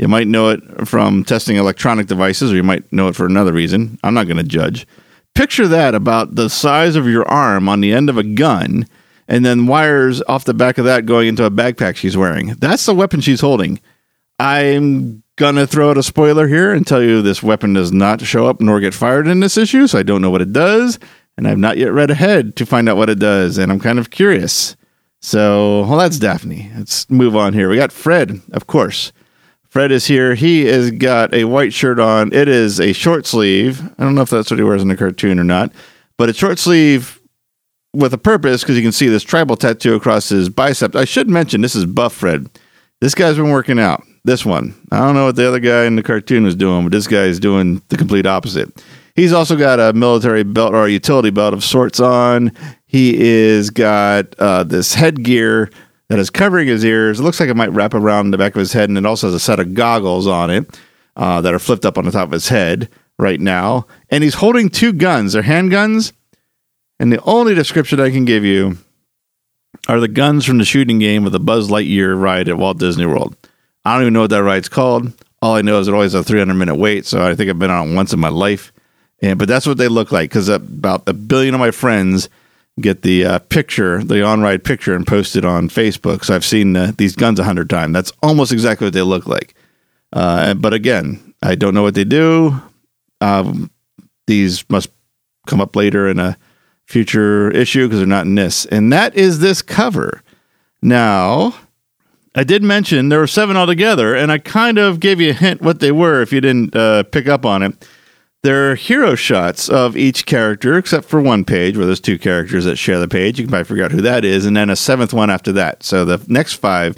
You 0.00 0.08
might 0.08 0.28
know 0.28 0.48
it 0.48 0.88
from 0.88 1.24
testing 1.24 1.56
electronic 1.56 2.06
devices, 2.06 2.50
or 2.50 2.56
you 2.56 2.62
might 2.62 2.90
know 2.90 3.08
it 3.08 3.14
for 3.14 3.26
another 3.26 3.52
reason. 3.52 3.98
I'm 4.02 4.14
not 4.14 4.26
going 4.26 4.38
to 4.38 4.42
judge. 4.42 4.86
Picture 5.34 5.68
that 5.68 5.94
about 5.94 6.36
the 6.36 6.48
size 6.48 6.96
of 6.96 7.06
your 7.06 7.28
arm 7.28 7.68
on 7.68 7.82
the 7.82 7.92
end 7.92 8.08
of 8.08 8.16
a 8.16 8.22
gun, 8.22 8.88
and 9.28 9.44
then 9.44 9.66
wires 9.66 10.22
off 10.22 10.46
the 10.46 10.54
back 10.54 10.78
of 10.78 10.86
that 10.86 11.04
going 11.04 11.28
into 11.28 11.44
a 11.44 11.50
backpack 11.50 11.96
she's 11.96 12.16
wearing. 12.16 12.54
That's 12.54 12.86
the 12.86 12.94
weapon 12.94 13.20
she's 13.20 13.42
holding. 13.42 13.78
I'm 14.38 15.22
going 15.36 15.56
to 15.56 15.66
throw 15.66 15.90
out 15.90 15.98
a 15.98 16.02
spoiler 16.02 16.48
here 16.48 16.72
and 16.72 16.86
tell 16.86 17.02
you 17.02 17.20
this 17.20 17.42
weapon 17.42 17.74
does 17.74 17.92
not 17.92 18.22
show 18.22 18.46
up 18.46 18.62
nor 18.62 18.80
get 18.80 18.94
fired 18.94 19.28
in 19.28 19.40
this 19.40 19.58
issue, 19.58 19.86
so 19.86 19.98
I 19.98 20.02
don't 20.02 20.22
know 20.22 20.30
what 20.30 20.40
it 20.40 20.54
does, 20.54 20.98
and 21.36 21.46
I've 21.46 21.58
not 21.58 21.76
yet 21.76 21.92
read 21.92 22.10
ahead 22.10 22.56
to 22.56 22.64
find 22.64 22.88
out 22.88 22.96
what 22.96 23.10
it 23.10 23.18
does, 23.18 23.58
and 23.58 23.70
I'm 23.70 23.80
kind 23.80 23.98
of 23.98 24.08
curious. 24.08 24.76
So, 25.20 25.82
well, 25.82 25.98
that's 25.98 26.18
Daphne. 26.18 26.72
Let's 26.74 27.10
move 27.10 27.36
on 27.36 27.52
here. 27.52 27.68
We 27.68 27.76
got 27.76 27.92
Fred, 27.92 28.40
of 28.52 28.66
course. 28.66 29.12
Fred 29.70 29.92
is 29.92 30.06
here. 30.06 30.34
He 30.34 30.64
has 30.64 30.90
got 30.90 31.32
a 31.32 31.44
white 31.44 31.72
shirt 31.72 32.00
on. 32.00 32.32
It 32.32 32.48
is 32.48 32.80
a 32.80 32.92
short 32.92 33.24
sleeve. 33.24 33.80
I 33.98 34.04
don't 34.04 34.16
know 34.16 34.22
if 34.22 34.30
that's 34.30 34.50
what 34.50 34.58
he 34.58 34.64
wears 34.64 34.82
in 34.82 34.88
the 34.88 34.96
cartoon 34.96 35.38
or 35.38 35.44
not, 35.44 35.72
but 36.18 36.28
it's 36.28 36.38
short 36.38 36.58
sleeve 36.58 37.20
with 37.94 38.12
a 38.12 38.18
purpose 38.18 38.62
because 38.62 38.76
you 38.76 38.82
can 38.82 38.90
see 38.90 39.06
this 39.08 39.22
tribal 39.22 39.56
tattoo 39.56 39.94
across 39.94 40.28
his 40.28 40.48
bicep. 40.48 40.96
I 40.96 41.04
should 41.04 41.30
mention 41.30 41.60
this 41.60 41.76
is 41.76 41.86
Buff 41.86 42.12
Fred. 42.12 42.50
This 43.00 43.14
guy's 43.14 43.36
been 43.36 43.50
working 43.50 43.78
out. 43.78 44.02
This 44.24 44.44
one. 44.44 44.74
I 44.90 44.98
don't 44.98 45.14
know 45.14 45.26
what 45.26 45.36
the 45.36 45.46
other 45.46 45.60
guy 45.60 45.84
in 45.84 45.96
the 45.96 46.02
cartoon 46.02 46.44
was 46.44 46.56
doing, 46.56 46.84
but 46.84 46.92
this 46.92 47.06
guy 47.06 47.22
is 47.22 47.40
doing 47.40 47.80
the 47.88 47.96
complete 47.96 48.26
opposite. 48.26 48.84
He's 49.14 49.32
also 49.32 49.56
got 49.56 49.80
a 49.80 49.92
military 49.92 50.42
belt 50.42 50.74
or 50.74 50.86
a 50.86 50.90
utility 50.90 51.30
belt 51.30 51.54
of 51.54 51.64
sorts 51.64 52.00
on. 52.00 52.52
He 52.86 53.16
is 53.18 53.70
got 53.70 54.34
uh, 54.38 54.64
this 54.64 54.94
headgear 54.94 55.70
that 56.10 56.18
is 56.18 56.28
covering 56.28 56.66
his 56.66 56.84
ears. 56.84 57.20
It 57.20 57.22
looks 57.22 57.38
like 57.38 57.48
it 57.48 57.56
might 57.56 57.70
wrap 57.70 57.94
around 57.94 58.32
the 58.32 58.38
back 58.38 58.56
of 58.56 58.58
his 58.58 58.72
head, 58.72 58.88
and 58.88 58.98
it 58.98 59.06
also 59.06 59.28
has 59.28 59.34
a 59.34 59.40
set 59.40 59.60
of 59.60 59.74
goggles 59.74 60.26
on 60.26 60.50
it 60.50 60.78
uh, 61.14 61.40
that 61.40 61.54
are 61.54 61.60
flipped 61.60 61.86
up 61.86 61.96
on 61.96 62.04
the 62.04 62.10
top 62.10 62.26
of 62.26 62.32
his 62.32 62.48
head 62.48 62.88
right 63.16 63.38
now. 63.38 63.86
And 64.10 64.24
he's 64.24 64.34
holding 64.34 64.70
two 64.70 64.92
guns. 64.92 65.34
They're 65.34 65.44
handguns. 65.44 66.12
And 66.98 67.12
the 67.12 67.22
only 67.22 67.54
description 67.54 68.00
I 68.00 68.10
can 68.10 68.24
give 68.24 68.44
you 68.44 68.78
are 69.86 70.00
the 70.00 70.08
guns 70.08 70.44
from 70.44 70.58
the 70.58 70.64
shooting 70.64 70.98
game 70.98 71.26
of 71.26 71.32
the 71.32 71.38
Buzz 71.38 71.68
Lightyear 71.68 72.20
ride 72.20 72.48
at 72.48 72.58
Walt 72.58 72.78
Disney 72.78 73.06
World. 73.06 73.36
I 73.84 73.94
don't 73.94 74.02
even 74.02 74.12
know 74.12 74.22
what 74.22 74.30
that 74.30 74.42
ride's 74.42 74.68
called. 74.68 75.12
All 75.40 75.54
I 75.54 75.62
know 75.62 75.78
is 75.78 75.86
it 75.86 75.94
always 75.94 76.14
a 76.14 76.24
300 76.24 76.54
minute 76.54 76.74
wait, 76.74 77.06
so 77.06 77.24
I 77.24 77.36
think 77.36 77.48
I've 77.48 77.58
been 77.58 77.70
on 77.70 77.90
it 77.90 77.94
once 77.94 78.12
in 78.12 78.18
my 78.18 78.28
life. 78.28 78.72
And 79.22 79.38
but 79.38 79.46
that's 79.46 79.66
what 79.66 79.78
they 79.78 79.88
look 79.88 80.10
like 80.10 80.28
because 80.28 80.48
about 80.48 81.04
a 81.06 81.12
billion 81.12 81.54
of 81.54 81.60
my 81.60 81.70
friends 81.70 82.28
get 82.80 83.02
the 83.02 83.24
uh, 83.24 83.38
picture, 83.38 84.02
the 84.02 84.22
on 84.22 84.40
ride 84.40 84.64
picture, 84.64 84.94
and 84.94 85.06
post 85.06 85.36
it 85.36 85.44
on 85.44 85.68
Facebook. 85.68 86.24
So 86.24 86.34
I've 86.34 86.44
seen 86.44 86.76
uh, 86.76 86.92
these 86.96 87.16
guns 87.16 87.38
a 87.38 87.44
hundred 87.44 87.70
times. 87.70 87.92
That's 87.94 88.12
almost 88.22 88.52
exactly 88.52 88.86
what 88.86 88.94
they 88.94 89.02
look 89.02 89.26
like. 89.26 89.54
Uh, 90.12 90.54
but 90.54 90.74
again, 90.74 91.34
I 91.42 91.54
don't 91.54 91.74
know 91.74 91.82
what 91.82 91.94
they 91.94 92.04
do. 92.04 92.60
Um, 93.20 93.70
these 94.26 94.68
must 94.70 94.90
come 95.46 95.60
up 95.60 95.76
later 95.76 96.08
in 96.08 96.18
a 96.18 96.36
future 96.86 97.50
issue 97.50 97.86
because 97.86 98.00
they're 98.00 98.06
not 98.06 98.26
in 98.26 98.34
this. 98.34 98.66
And 98.66 98.92
that 98.92 99.14
is 99.14 99.38
this 99.38 99.62
cover. 99.62 100.22
Now, 100.82 101.54
I 102.34 102.44
did 102.44 102.62
mention 102.62 103.08
there 103.08 103.18
were 103.18 103.26
seven 103.26 103.56
altogether, 103.56 104.14
and 104.14 104.30
I 104.30 104.38
kind 104.38 104.78
of 104.78 105.00
gave 105.00 105.20
you 105.20 105.30
a 105.30 105.34
hint 105.34 105.60
what 105.60 105.80
they 105.80 105.92
were 105.92 106.22
if 106.22 106.32
you 106.32 106.40
didn't 106.40 106.74
uh, 106.74 107.04
pick 107.04 107.28
up 107.28 107.44
on 107.44 107.62
it. 107.62 107.88
There 108.42 108.70
are 108.70 108.74
hero 108.74 109.14
shots 109.16 109.68
of 109.68 109.98
each 109.98 110.24
character, 110.24 110.78
except 110.78 111.06
for 111.06 111.20
one 111.20 111.44
page 111.44 111.76
where 111.76 111.84
there's 111.84 112.00
two 112.00 112.18
characters 112.18 112.64
that 112.64 112.76
share 112.76 112.98
the 112.98 113.06
page. 113.06 113.38
You 113.38 113.44
can 113.44 113.50
probably 113.50 113.64
figure 113.64 113.84
out 113.84 113.92
who 113.92 114.00
that 114.00 114.24
is, 114.24 114.46
and 114.46 114.56
then 114.56 114.70
a 114.70 114.76
seventh 114.76 115.12
one 115.12 115.28
after 115.28 115.52
that. 115.52 115.82
So 115.82 116.06
the 116.06 116.24
next 116.26 116.54
five, 116.54 116.96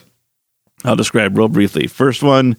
I'll 0.85 0.95
describe 0.95 1.37
real 1.37 1.49
briefly. 1.49 1.89
First 1.89 2.23
one, 2.23 2.57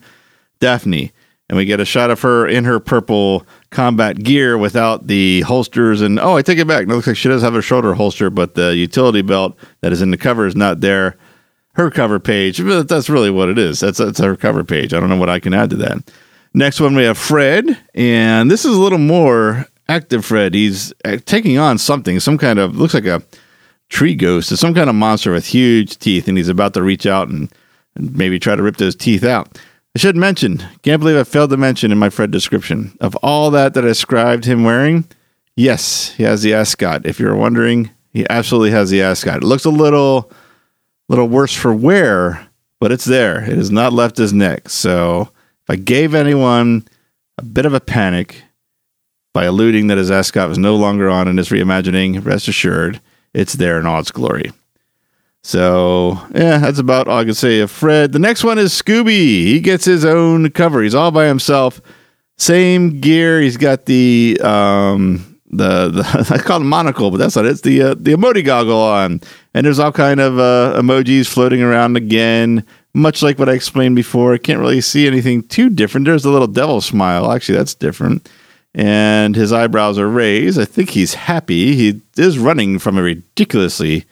Daphne, 0.60 1.12
and 1.48 1.56
we 1.56 1.64
get 1.64 1.80
a 1.80 1.86
shot 1.86 2.10
of 2.10 2.20
her 2.20 2.46
in 2.46 2.64
her 2.64 2.78
purple 2.78 3.46
combat 3.70 4.22
gear 4.22 4.58
without 4.58 5.06
the 5.06 5.40
holsters. 5.42 6.02
And 6.02 6.20
oh, 6.20 6.36
I 6.36 6.42
take 6.42 6.58
it 6.58 6.68
back. 6.68 6.82
It 6.82 6.88
looks 6.88 7.06
like 7.06 7.16
she 7.16 7.28
does 7.28 7.42
have 7.42 7.54
a 7.54 7.62
shoulder 7.62 7.94
holster, 7.94 8.28
but 8.28 8.54
the 8.54 8.76
utility 8.76 9.22
belt 9.22 9.56
that 9.80 9.92
is 9.92 10.02
in 10.02 10.10
the 10.10 10.18
cover 10.18 10.46
is 10.46 10.56
not 10.56 10.80
there. 10.80 11.16
Her 11.72 11.90
cover 11.90 12.20
page, 12.20 12.58
that's 12.58 13.08
really 13.08 13.30
what 13.30 13.48
it 13.48 13.58
is. 13.58 13.80
That's 13.80 13.98
that's 13.98 14.20
her 14.20 14.36
cover 14.36 14.62
page. 14.62 14.92
I 14.92 15.00
don't 15.00 15.08
know 15.08 15.16
what 15.16 15.30
I 15.30 15.40
can 15.40 15.54
add 15.54 15.70
to 15.70 15.76
that. 15.76 16.12
Next 16.56 16.80
one, 16.80 16.94
we 16.94 17.02
have 17.02 17.18
Fred, 17.18 17.76
and 17.94 18.48
this 18.48 18.64
is 18.64 18.76
a 18.76 18.80
little 18.80 18.98
more 18.98 19.66
active 19.88 20.24
Fred. 20.24 20.54
He's 20.54 20.92
uh, 21.04 21.18
taking 21.26 21.58
on 21.58 21.78
something, 21.78 22.20
some 22.20 22.38
kind 22.38 22.60
of 22.60 22.76
looks 22.76 22.94
like 22.94 23.06
a 23.06 23.22
tree 23.88 24.14
ghost, 24.14 24.52
or 24.52 24.56
some 24.56 24.72
kind 24.72 24.88
of 24.88 24.94
monster 24.94 25.32
with 25.32 25.46
huge 25.46 25.98
teeth, 25.98 26.28
and 26.28 26.38
he's 26.38 26.48
about 26.48 26.72
to 26.74 26.82
reach 26.82 27.06
out 27.06 27.28
and, 27.28 27.52
and 27.96 28.16
maybe 28.16 28.38
try 28.38 28.54
to 28.54 28.62
rip 28.62 28.76
those 28.76 28.94
teeth 28.94 29.24
out. 29.24 29.58
I 29.96 29.98
should 29.98 30.16
mention, 30.16 30.64
can't 30.82 31.00
believe 31.00 31.16
I 31.16 31.24
failed 31.24 31.50
to 31.50 31.56
mention 31.56 31.90
in 31.90 31.98
my 31.98 32.08
Fred 32.08 32.30
description 32.30 32.96
of 33.00 33.16
all 33.16 33.50
that 33.50 33.74
that 33.74 33.84
I 33.84 33.88
described 33.88 34.44
him 34.44 34.62
wearing. 34.62 35.08
Yes, 35.56 36.10
he 36.12 36.22
has 36.22 36.42
the 36.42 36.54
ascot. 36.54 37.04
If 37.04 37.18
you're 37.18 37.34
wondering, 37.34 37.90
he 38.12 38.24
absolutely 38.30 38.70
has 38.70 38.90
the 38.90 39.02
ascot. 39.02 39.38
It 39.38 39.44
looks 39.44 39.64
a 39.64 39.70
little, 39.70 40.30
little 41.08 41.28
worse 41.28 41.52
for 41.52 41.74
wear, 41.74 42.48
but 42.78 42.92
it's 42.92 43.04
there. 43.04 43.42
It 43.42 43.56
has 43.56 43.72
not 43.72 43.92
left 43.92 44.16
his 44.16 44.32
neck. 44.32 44.68
So 44.68 45.30
if 45.64 45.70
I 45.70 45.76
gave 45.76 46.14
anyone 46.14 46.86
a 47.38 47.44
bit 47.44 47.66
of 47.66 47.74
a 47.74 47.80
panic 47.80 48.42
by 49.32 49.44
alluding 49.44 49.88
that 49.88 49.98
his 49.98 50.10
ascot 50.10 50.48
was 50.48 50.58
no 50.58 50.76
longer 50.76 51.08
on 51.08 51.26
in 51.26 51.36
his 51.36 51.48
reimagining, 51.48 52.24
rest 52.24 52.48
assured, 52.48 53.00
it's 53.32 53.54
there 53.54 53.80
in 53.80 53.86
all 53.86 53.98
its 53.98 54.10
glory. 54.10 54.52
So, 55.42 56.18
yeah, 56.34 56.58
that's 56.58 56.78
about 56.78 57.08
all 57.08 57.18
I 57.18 57.24
can 57.24 57.34
say 57.34 57.60
of 57.60 57.70
Fred. 57.70 58.12
The 58.12 58.18
next 58.18 58.44
one 58.44 58.58
is 58.58 58.72
Scooby. 58.72 59.44
He 59.44 59.60
gets 59.60 59.84
his 59.84 60.04
own 60.04 60.50
cover. 60.50 60.82
He's 60.82 60.94
all 60.94 61.10
by 61.10 61.26
himself. 61.26 61.82
Same 62.38 63.00
gear. 63.00 63.40
He's 63.40 63.56
got 63.56 63.86
the 63.86 64.40
um 64.42 65.34
the, 65.50 65.88
the 65.88 66.26
I 66.34 66.38
call 66.38 66.60
it 66.60 66.64
monocle, 66.64 67.10
but 67.10 67.18
that's 67.18 67.36
not 67.36 67.46
it. 67.46 67.50
It's 67.50 67.60
the 67.60 67.82
uh, 67.82 67.94
the 67.94 68.12
emoji 68.12 68.44
goggle 68.44 68.80
on, 68.80 69.20
and 69.52 69.66
there's 69.66 69.78
all 69.78 69.92
kind 69.92 70.20
of 70.20 70.38
uh, 70.38 70.80
emojis 70.80 71.26
floating 71.26 71.62
around 71.62 71.96
again, 71.96 72.66
much 72.94 73.22
like 73.22 73.38
what 73.38 73.48
I 73.48 73.52
explained 73.52 73.96
before. 73.96 74.32
I 74.34 74.38
can't 74.38 74.60
really 74.60 74.80
see 74.80 75.06
anything 75.06 75.42
too 75.42 75.68
different. 75.68 76.06
There's 76.06 76.24
a 76.24 76.30
little 76.30 76.46
devil 76.46 76.80
smile. 76.80 77.30
Actually, 77.30 77.58
that's 77.58 77.74
different. 77.74 78.28
And 78.74 79.36
his 79.36 79.52
eyebrows 79.52 79.98
are 79.98 80.08
raised. 80.08 80.58
I 80.58 80.64
think 80.64 80.90
he's 80.90 81.14
happy. 81.14 81.74
He 81.76 82.00
is 82.16 82.38
running 82.38 82.78
from 82.78 82.96
a 82.96 83.02
ridiculously 83.02 84.04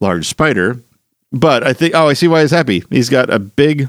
large 0.00 0.28
spider. 0.28 0.80
But 1.32 1.66
I 1.66 1.72
think, 1.72 1.94
oh, 1.94 2.08
I 2.08 2.12
see 2.12 2.28
why 2.28 2.42
he's 2.42 2.50
happy. 2.50 2.84
He's 2.90 3.08
got 3.08 3.30
a 3.30 3.38
big 3.38 3.88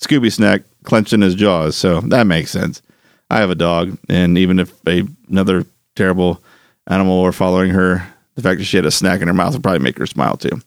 Scooby 0.00 0.32
snack 0.32 0.62
clenched 0.84 1.12
in 1.12 1.20
his 1.20 1.34
jaws. 1.34 1.76
So 1.76 2.00
that 2.02 2.26
makes 2.26 2.50
sense. 2.50 2.82
I 3.30 3.38
have 3.38 3.50
a 3.50 3.54
dog, 3.54 3.96
and 4.08 4.36
even 4.36 4.58
if 4.58 4.72
a, 4.88 5.04
another 5.28 5.64
terrible 5.94 6.42
animal 6.88 7.22
were 7.22 7.30
following 7.30 7.70
her, 7.70 8.04
the 8.34 8.42
fact 8.42 8.58
that 8.58 8.64
she 8.64 8.76
had 8.76 8.86
a 8.86 8.90
snack 8.90 9.20
in 9.20 9.28
her 9.28 9.34
mouth 9.34 9.52
would 9.52 9.62
probably 9.62 9.78
make 9.78 9.98
her 9.98 10.06
smile 10.06 10.36
too. 10.36 10.60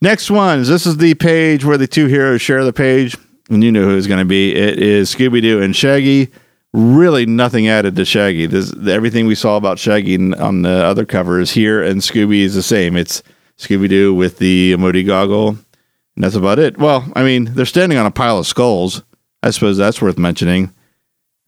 Next 0.00 0.30
one 0.30 0.60
is 0.60 0.68
this 0.68 0.86
is 0.86 0.98
the 0.98 1.14
page 1.14 1.64
where 1.64 1.78
the 1.78 1.86
two 1.86 2.06
heroes 2.06 2.42
share 2.42 2.64
the 2.64 2.72
page, 2.72 3.16
and 3.48 3.64
you 3.64 3.72
know 3.72 3.84
who 3.84 3.96
it's 3.96 4.06
going 4.06 4.18
to 4.18 4.24
be. 4.24 4.54
It 4.54 4.78
is 4.78 5.14
Scooby 5.14 5.40
Doo 5.40 5.62
and 5.62 5.74
Shaggy. 5.74 6.30
Really, 6.72 7.24
nothing 7.24 7.68
added 7.68 7.96
to 7.96 8.04
Shaggy. 8.04 8.46
This 8.46 8.74
everything 8.86 9.26
we 9.26 9.34
saw 9.34 9.56
about 9.56 9.78
Shaggy 9.78 10.34
on 10.34 10.62
the 10.62 10.84
other 10.84 11.06
cover 11.06 11.40
is 11.40 11.52
here, 11.52 11.82
and 11.82 12.00
Scooby 12.00 12.40
is 12.40 12.54
the 12.54 12.62
same. 12.62 12.96
It's 12.96 13.22
Scooby 13.58 13.88
Doo 13.88 14.14
with 14.14 14.38
the 14.38 14.74
emoji 14.74 15.06
goggle. 15.06 15.50
And 16.16 16.24
that's 16.24 16.34
about 16.34 16.58
it. 16.58 16.78
Well, 16.78 17.06
I 17.14 17.22
mean, 17.22 17.44
they're 17.44 17.66
standing 17.66 17.98
on 17.98 18.06
a 18.06 18.10
pile 18.10 18.38
of 18.38 18.46
skulls. 18.46 19.02
I 19.42 19.50
suppose 19.50 19.76
that's 19.76 20.00
worth 20.00 20.18
mentioning. 20.18 20.72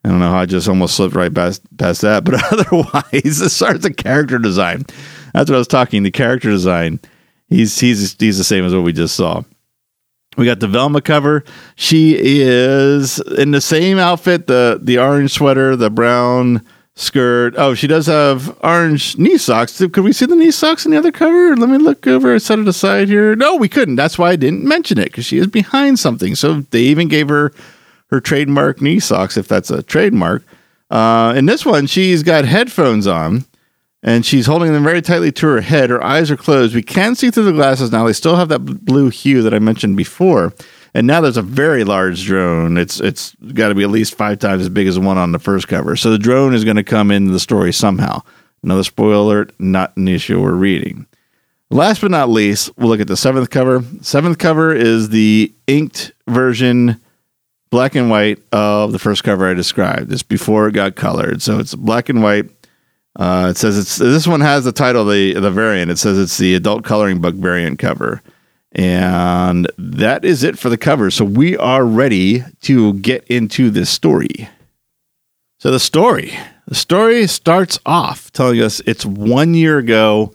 I 0.04 0.10
don't 0.10 0.20
know 0.20 0.30
how 0.30 0.40
I 0.40 0.46
just 0.46 0.68
almost 0.68 0.94
slipped 0.94 1.14
right 1.14 1.34
past, 1.34 1.62
past 1.76 2.02
that, 2.02 2.24
but 2.24 2.34
otherwise, 2.52 3.40
as 3.40 3.58
far 3.58 3.72
as 3.72 3.80
the 3.80 3.92
character 3.92 4.38
design, 4.38 4.84
that's 5.32 5.50
what 5.50 5.56
I 5.56 5.58
was 5.58 5.68
talking. 5.68 6.02
The 6.02 6.10
character 6.10 6.50
design, 6.50 7.00
he's 7.48 7.78
he's 7.78 8.16
he's 8.18 8.38
the 8.38 8.44
same 8.44 8.64
as 8.64 8.74
what 8.74 8.84
we 8.84 8.92
just 8.92 9.16
saw. 9.16 9.42
We 10.36 10.46
got 10.46 10.60
the 10.60 10.68
Velma 10.68 11.00
cover. 11.00 11.44
She 11.74 12.16
is 12.16 13.18
in 13.18 13.50
the 13.50 13.60
same 13.60 13.98
outfit 13.98 14.46
the 14.46 14.78
the 14.80 14.98
orange 14.98 15.32
sweater, 15.32 15.74
the 15.74 15.90
brown 15.90 16.64
skirt. 16.94 17.54
Oh, 17.56 17.74
she 17.74 17.86
does 17.86 18.06
have 18.06 18.56
orange 18.62 19.16
knee 19.18 19.38
socks. 19.38 19.78
Could 19.78 19.98
we 19.98 20.12
see 20.12 20.26
the 20.26 20.36
knee 20.36 20.50
socks 20.50 20.84
in 20.84 20.92
the 20.92 20.98
other 20.98 21.12
cover? 21.12 21.56
Let 21.56 21.68
me 21.68 21.78
look 21.78 22.06
over 22.06 22.32
and 22.32 22.42
set 22.42 22.58
it 22.58 22.68
aside 22.68 23.08
here. 23.08 23.34
No, 23.36 23.56
we 23.56 23.68
couldn't. 23.68 23.96
That's 23.96 24.18
why 24.18 24.30
I 24.30 24.36
didn't 24.36 24.64
mention 24.64 24.98
it 24.98 25.06
because 25.06 25.24
she 25.24 25.38
is 25.38 25.46
behind 25.46 25.98
something. 25.98 26.34
So 26.34 26.60
they 26.70 26.82
even 26.82 27.08
gave 27.08 27.28
her 27.28 27.52
her 28.10 28.20
trademark 28.20 28.80
knee 28.80 29.00
socks, 29.00 29.36
if 29.36 29.48
that's 29.48 29.70
a 29.70 29.82
trademark. 29.82 30.44
Uh, 30.90 31.34
in 31.36 31.46
this 31.46 31.66
one, 31.66 31.86
she's 31.86 32.22
got 32.22 32.44
headphones 32.44 33.06
on 33.06 33.44
and 34.02 34.24
she's 34.24 34.46
holding 34.46 34.72
them 34.72 34.84
very 34.84 35.02
tightly 35.02 35.32
to 35.32 35.46
her 35.46 35.60
head. 35.60 35.90
Her 35.90 36.02
eyes 36.02 36.30
are 36.30 36.36
closed. 36.36 36.74
We 36.74 36.82
can 36.82 37.14
see 37.14 37.30
through 37.30 37.44
the 37.44 37.52
glasses 37.52 37.90
now. 37.90 38.06
They 38.06 38.12
still 38.12 38.36
have 38.36 38.48
that 38.48 38.60
blue 38.60 39.10
hue 39.10 39.42
that 39.42 39.54
I 39.54 39.58
mentioned 39.58 39.96
before. 39.96 40.52
And 40.94 41.06
now 41.06 41.20
there's 41.20 41.36
a 41.36 41.42
very 41.42 41.84
large 41.84 42.24
drone. 42.24 42.76
It's 42.78 43.00
it's 43.00 43.34
got 43.52 43.68
to 43.68 43.74
be 43.74 43.82
at 43.82 43.90
least 43.90 44.14
five 44.14 44.38
times 44.38 44.62
as 44.62 44.68
big 44.68 44.86
as 44.86 44.94
the 44.94 45.00
one 45.00 45.18
on 45.18 45.32
the 45.32 45.38
first 45.38 45.68
cover. 45.68 45.96
So 45.96 46.10
the 46.10 46.18
drone 46.18 46.54
is 46.54 46.64
going 46.64 46.76
to 46.76 46.84
come 46.84 47.10
into 47.10 47.32
the 47.32 47.40
story 47.40 47.72
somehow. 47.72 48.22
Another 48.62 48.82
spoiler 48.82 49.14
alert, 49.14 49.52
not 49.60 49.96
an 49.96 50.08
issue 50.08 50.40
we're 50.40 50.52
reading. 50.52 51.06
Last 51.70 52.00
but 52.00 52.10
not 52.10 52.30
least, 52.30 52.70
we'll 52.78 52.88
look 52.88 53.00
at 53.00 53.08
the 53.08 53.16
seventh 53.16 53.50
cover. 53.50 53.84
Seventh 54.00 54.38
cover 54.38 54.74
is 54.74 55.10
the 55.10 55.52
inked 55.66 56.12
version, 56.26 57.00
black 57.70 57.94
and 57.94 58.08
white 58.08 58.38
of 58.52 58.92
the 58.92 58.98
first 58.98 59.22
cover 59.22 59.48
I 59.48 59.54
described. 59.54 60.10
It's 60.10 60.22
before 60.22 60.68
it 60.68 60.72
got 60.72 60.96
colored, 60.96 61.42
so 61.42 61.58
it's 61.58 61.74
black 61.74 62.08
and 62.08 62.22
white. 62.22 62.46
Uh, 63.18 63.48
it 63.50 63.56
says 63.56 63.76
it's 63.76 63.96
this 63.96 64.28
one 64.28 64.40
has 64.40 64.64
the 64.64 64.72
title 64.72 65.04
the 65.04 65.34
the 65.34 65.50
variant. 65.50 65.90
It 65.90 65.98
says 65.98 66.18
it's 66.18 66.38
the 66.38 66.54
adult 66.54 66.84
coloring 66.84 67.20
book 67.20 67.34
variant 67.34 67.78
cover. 67.78 68.22
And 68.72 69.70
that 69.78 70.24
is 70.24 70.44
it 70.44 70.58
for 70.58 70.68
the 70.68 70.78
cover. 70.78 71.10
So 71.10 71.24
we 71.24 71.56
are 71.56 71.84
ready 71.84 72.44
to 72.62 72.94
get 72.94 73.24
into 73.24 73.70
this 73.70 73.90
story. 73.90 74.48
So 75.58 75.70
the 75.70 75.80
story, 75.80 76.38
the 76.66 76.74
story 76.74 77.26
starts 77.26 77.80
off 77.84 78.30
telling 78.30 78.62
us 78.62 78.80
it's 78.86 79.04
one 79.04 79.54
year 79.54 79.78
ago 79.78 80.32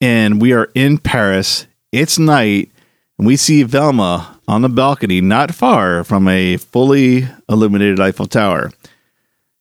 and 0.00 0.40
we 0.40 0.52
are 0.52 0.70
in 0.74 0.98
Paris. 0.98 1.66
It's 1.92 2.18
night 2.18 2.70
and 3.18 3.26
we 3.26 3.36
see 3.36 3.64
Velma 3.64 4.38
on 4.46 4.62
the 4.62 4.68
balcony 4.68 5.20
not 5.20 5.54
far 5.54 6.04
from 6.04 6.28
a 6.28 6.56
fully 6.56 7.28
illuminated 7.48 8.00
Eiffel 8.00 8.26
Tower. 8.26 8.70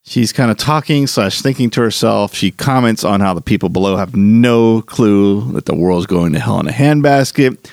She's 0.08 0.32
kind 0.32 0.50
of 0.50 0.58
talking 0.58 1.06
slash 1.06 1.42
thinking 1.42 1.70
to 1.72 1.82
herself. 1.82 2.34
She 2.34 2.50
comments 2.50 3.04
on 3.04 3.20
how 3.20 3.34
the 3.34 3.42
people 3.42 3.70
below 3.70 3.98
have 3.98 4.16
no 4.16 4.82
clue 4.82 5.52
that 5.52 5.66
the 5.66 5.76
world's 5.76 6.06
going 6.06 6.34
to 6.34 6.40
hell 6.40 6.60
in 6.60 6.68
a 6.68 6.72
handbasket 6.72 7.70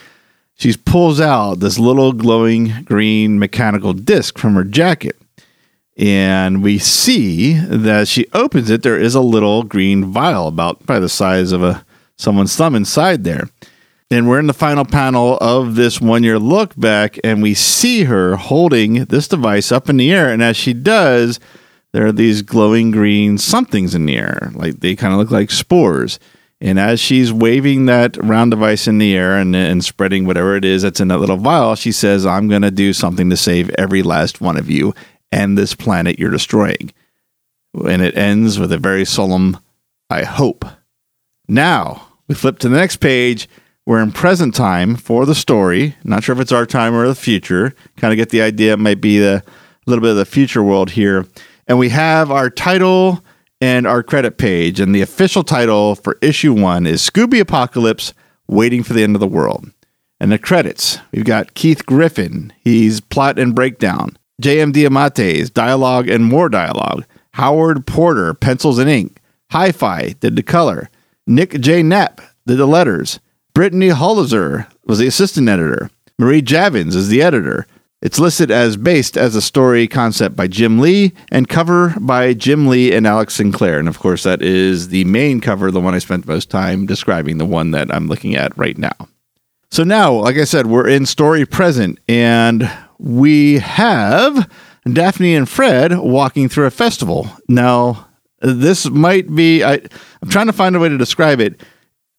she 0.57 0.75
pulls 0.77 1.21
out 1.21 1.57
this 1.61 1.79
little 1.79 2.13
glowing 2.13 2.85
green 2.85 3.39
mechanical 3.39 3.93
disc 3.93 4.39
from 4.39 4.55
her 4.55 4.65
jacket. 4.65 5.17
And 5.97 6.63
we 6.63 6.79
see 6.79 7.55
that 7.55 8.09
she 8.09 8.27
opens 8.33 8.71
it. 8.71 8.83
There 8.83 8.99
is 8.99 9.15
a 9.15 9.21
little 9.21 9.63
green 9.63 10.07
vial 10.07 10.49
about 10.49 10.85
by 10.87 10.99
the 10.99 11.09
size 11.09 11.53
of 11.53 11.63
a 11.63 11.85
someone's 12.17 12.57
thumb 12.57 12.75
inside 12.75 13.25
there. 13.25 13.49
And 14.11 14.29
we're 14.29 14.39
in 14.39 14.47
the 14.47 14.53
final 14.53 14.85
panel 14.85 15.39
of 15.39 15.75
this 15.75 16.01
one 16.01 16.23
year 16.23 16.39
look 16.39 16.73
back, 16.77 17.19
and 17.25 17.43
we 17.43 17.55
see 17.55 18.05
her 18.05 18.37
holding 18.37 19.07
this 19.07 19.27
device 19.27 19.73
up 19.73 19.89
in 19.89 19.97
the 19.97 20.13
air. 20.13 20.33
And 20.33 20.43
as 20.43 20.57
she 20.57 20.73
does, 20.73 21.41
there 21.95 22.05
are 22.05 22.13
these 22.13 22.43
glowing 22.43 22.91
green 22.91 23.39
somethings 23.39 23.95
in 23.95 24.05
the 24.05 24.17
air. 24.17 24.51
Like 24.53 24.81
they 24.81 24.97
kind 24.97 25.13
of 25.13 25.21
look 25.21 25.31
like 25.31 25.53
spores. 25.53 26.19
And 26.61 26.77
as 26.77 26.99
she's 26.99 27.33
waving 27.33 27.87
that 27.87 28.17
round 28.17 28.51
device 28.51 28.89
in 28.89 28.99
the 28.99 29.17
air 29.17 29.39
and, 29.39 29.55
and 29.55 29.85
spreading 29.85 30.27
whatever 30.27 30.57
it 30.57 30.65
is 30.65 30.83
that's 30.83 30.99
in 30.99 31.07
that 31.09 31.19
little 31.19 31.37
vial, 31.37 31.77
she 31.77 31.93
says, 31.93 32.27
I'm 32.27 32.49
going 32.49 32.63
to 32.63 32.73
do 32.73 32.93
something 32.93 33.31
to 33.31 33.37
save 33.37 33.71
every 33.79 34.03
last 34.03 34.41
one 34.41 34.57
of 34.57 34.69
you 34.69 34.93
and 35.31 35.57
this 35.57 35.77
planet 35.77 36.19
you're 36.19 36.33
destroying. 36.33 36.93
And 37.87 38.03
it 38.03 38.19
ends 38.19 38.59
with 38.59 38.73
a 38.73 38.79
very 38.79 39.05
solemn, 39.05 39.59
I 40.11 40.25
hope. 40.25 40.65
Now, 41.47 42.09
we 42.27 42.35
flip 42.35 42.59
to 42.59 42.69
the 42.69 42.77
next 42.77 42.97
page. 42.97 43.49
We're 43.87 44.03
in 44.03 44.11
present 44.11 44.57
time 44.57 44.97
for 44.97 45.27
the 45.27 45.35
story. 45.37 45.95
Not 46.03 46.25
sure 46.25 46.35
if 46.35 46.41
it's 46.41 46.51
our 46.51 46.67
time 46.67 46.93
or 46.93 47.07
the 47.07 47.15
future. 47.15 47.73
Kind 47.99 48.13
of 48.13 48.17
get 48.17 48.31
the 48.31 48.43
idea. 48.43 48.73
It 48.73 48.81
might 48.81 49.01
be 49.01 49.21
the, 49.21 49.45
a 49.47 49.87
little 49.87 50.03
bit 50.03 50.11
of 50.11 50.17
the 50.17 50.25
future 50.25 50.63
world 50.65 50.91
here. 50.91 51.29
And 51.67 51.79
we 51.79 51.89
have 51.91 52.31
our 52.31 52.51
title 52.51 53.25
and 53.61 53.87
our 53.87 54.03
credit 54.03 54.37
page. 54.39 54.81
And 54.81 54.95
the 54.95 55.03
official 55.03 55.43
title 55.43 55.95
for 55.95 56.19
issue 56.21 56.53
one 56.53 56.87
is 56.87 57.09
Scooby 57.09 57.41
Apocalypse 57.41 58.13
Waiting 58.47 58.83
for 58.83 58.93
the 58.93 59.03
End 59.03 59.17
of 59.17 59.21
the 59.21 59.27
World. 59.27 59.71
And 60.21 60.31
the 60.31 60.39
credits 60.39 60.99
we've 61.13 61.25
got 61.25 61.55
Keith 61.55 61.87
Giffen, 61.87 62.53
he's 62.63 63.01
plot 63.01 63.39
and 63.39 63.55
breakdown. 63.55 64.17
J.M. 64.41 64.73
DeMatteis 64.73 65.53
dialogue 65.53 66.09
and 66.09 66.25
more 66.25 66.49
dialogue. 66.49 67.05
Howard 67.33 67.87
Porter, 67.87 68.35
pencils 68.35 68.79
and 68.79 68.91
ink. 68.91 69.21
Hi 69.51 69.73
Fi 69.73 70.15
did 70.21 70.37
the 70.37 70.43
color. 70.43 70.91
Nick 71.27 71.61
J. 71.61 71.83
Knapp 71.83 72.21
did 72.47 72.59
the 72.59 72.67
letters. 72.67 73.21
Brittany 73.55 73.89
Holzherr 73.89 74.67
was 74.85 74.99
the 74.99 75.07
assistant 75.07 75.49
editor. 75.49 75.91
Marie 76.19 76.43
Javins 76.43 76.95
is 76.95 77.09
the 77.09 77.23
editor. 77.23 77.67
It's 78.05 78.19
listed 78.19 78.51
as 78.51 78.77
based 78.77 79.17
as 79.17 79.35
a 79.35 79.41
story 79.41 79.89
concept 79.89 80.37
by 80.37 80.47
Jim 80.47 80.79
Lee 80.79 81.15
and 81.33 81.49
cover 81.49 81.95
by 81.99 82.35
Jim 82.35 82.67
Lee 82.67 82.93
and 82.93 83.07
Alex 83.07 83.33
Sinclair. 83.35 83.79
And 83.79 83.89
of 83.89 83.99
course, 83.99 84.25
that 84.25 84.43
is 84.43 84.91
the 84.91 85.05
main 85.05 85.41
cover, 85.41 85.71
the 85.71 85.81
one 85.81 85.95
I 85.95 85.99
spent 86.01 86.27
most 86.27 86.51
time 86.51 86.85
describing, 86.85 87.39
the 87.39 87.47
one 87.47 87.71
that 87.71 87.93
I'm 87.93 88.07
looking 88.07 88.35
at 88.35 88.57
right 88.59 88.77
now. 88.77 88.93
So 89.71 89.85
now, 89.85 90.13
like 90.13 90.37
I 90.37 90.45
said, 90.45 90.67
we're 90.67 90.87
in 90.87 91.07
story 91.07 91.47
present 91.47 91.99
and 92.07 92.71
we 92.99 93.55
have 93.61 94.51
Daphne 94.85 95.35
and 95.35 95.49
Fred 95.49 95.97
walking 95.99 96.51
through 96.51 96.67
a 96.67 96.71
festival. 96.71 97.31
Now, 97.49 98.07
This 98.41 98.91
might 98.91 99.35
be, 99.35 99.65
I, 99.65 99.81
I'm 100.21 100.29
trying 100.29 100.49
to 100.49 100.53
find 100.53 100.77
a 100.77 100.79
way 100.79 100.91
to 100.91 100.99
describe 100.99 101.41
it. 101.41 101.63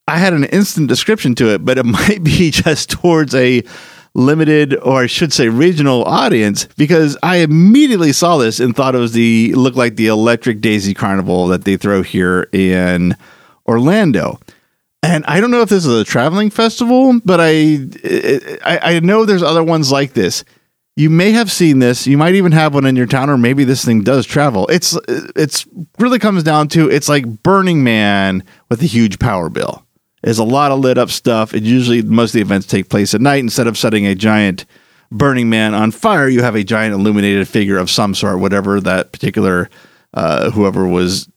I 0.08 0.18
had 0.18 0.34
an 0.34 0.46
instant 0.46 0.88
description 0.88 1.36
to 1.36 1.54
it, 1.54 1.64
but 1.64 1.78
it 1.78 1.86
might 1.86 2.24
be 2.24 2.50
just 2.50 2.90
towards 2.90 3.36
a 3.36 3.64
limited 4.16 4.76
or 4.78 5.04
I 5.04 5.08
should 5.08 5.34
say 5.34 5.50
regional 5.50 6.04
audience 6.06 6.68
because 6.78 7.18
I 7.22 7.38
immediately 7.38 8.14
saw 8.14 8.38
this 8.38 8.60
and 8.60 8.76
thought 8.76 8.96
it 8.96 9.00
was 9.00 9.12
the 9.12 9.54
looked 9.54 9.78
like 9.78 9.98
the 9.98 10.08
Electric 10.08 10.62
Daisy 10.62 10.94
Carnival 10.94 11.48
that 11.48 11.66
they 11.66 11.78
throw 11.78 12.02
here 12.02 12.50
in 12.52 13.16
Orlando. 13.68 14.40
And 15.04 15.24
I 15.26 15.40
don't 15.40 15.52
know 15.52 15.62
if 15.62 15.70
this 15.70 15.86
is 15.86 16.00
a 16.00 16.04
traveling 16.04 16.50
festival, 16.50 17.20
but 17.24 17.40
I, 17.40 17.80
I 18.66 18.96
I 18.96 19.00
know 19.02 19.26
there's 19.26 19.44
other 19.44 19.64
ones 19.64 19.92
like 19.92 20.14
this. 20.14 20.44
You 20.96 21.10
may 21.10 21.32
have 21.32 21.52
seen 21.52 21.80
this. 21.80 22.08
You 22.08 22.18
might 22.18 22.36
even 22.36 22.54
have 22.54 22.74
one 22.74 22.86
in 22.86 22.96
your 22.96 23.06
town, 23.06 23.30
or 23.30 23.38
maybe 23.38 23.66
this 23.66 23.84
thing 23.84 24.02
does 24.02 24.26
travel. 24.26 24.66
It's 24.68 24.98
it's 25.36 25.68
really 26.00 26.20
comes 26.20 26.42
down 26.42 26.70
to 26.70 26.90
it's 26.90 27.10
like 27.10 27.44
Burning 27.44 27.84
Man 27.84 28.44
with 28.70 28.82
a 28.82 28.86
huge 28.86 29.20
power 29.20 29.50
bill. 29.50 29.85
There's 30.26 30.40
a 30.40 30.44
lot 30.44 30.72
of 30.72 30.80
lit 30.80 30.98
up 30.98 31.12
stuff. 31.12 31.54
It 31.54 31.62
usually 31.62 32.02
most 32.02 32.32
of 32.32 32.34
the 32.34 32.42
events 32.42 32.66
take 32.66 32.90
place 32.90 33.14
at 33.14 33.22
night. 33.22 33.42
Instead 33.42 33.68
of 33.68 33.78
setting 33.78 34.08
a 34.08 34.16
giant 34.16 34.66
Burning 35.12 35.52
Man 35.52 35.76
on 35.76 35.92
fire, 35.92 36.28
you 36.28 36.42
have 36.42 36.56
a 36.56 36.64
giant 36.64 36.96
illuminated 36.96 37.48
figure 37.48 37.78
of 37.78 37.92
some 37.92 38.16
sort, 38.16 38.40
whatever 38.40 38.82
that 38.82 39.12
particular 39.12 39.70
uh, 40.16 40.50
whoever 40.50 40.88
was 40.88 41.30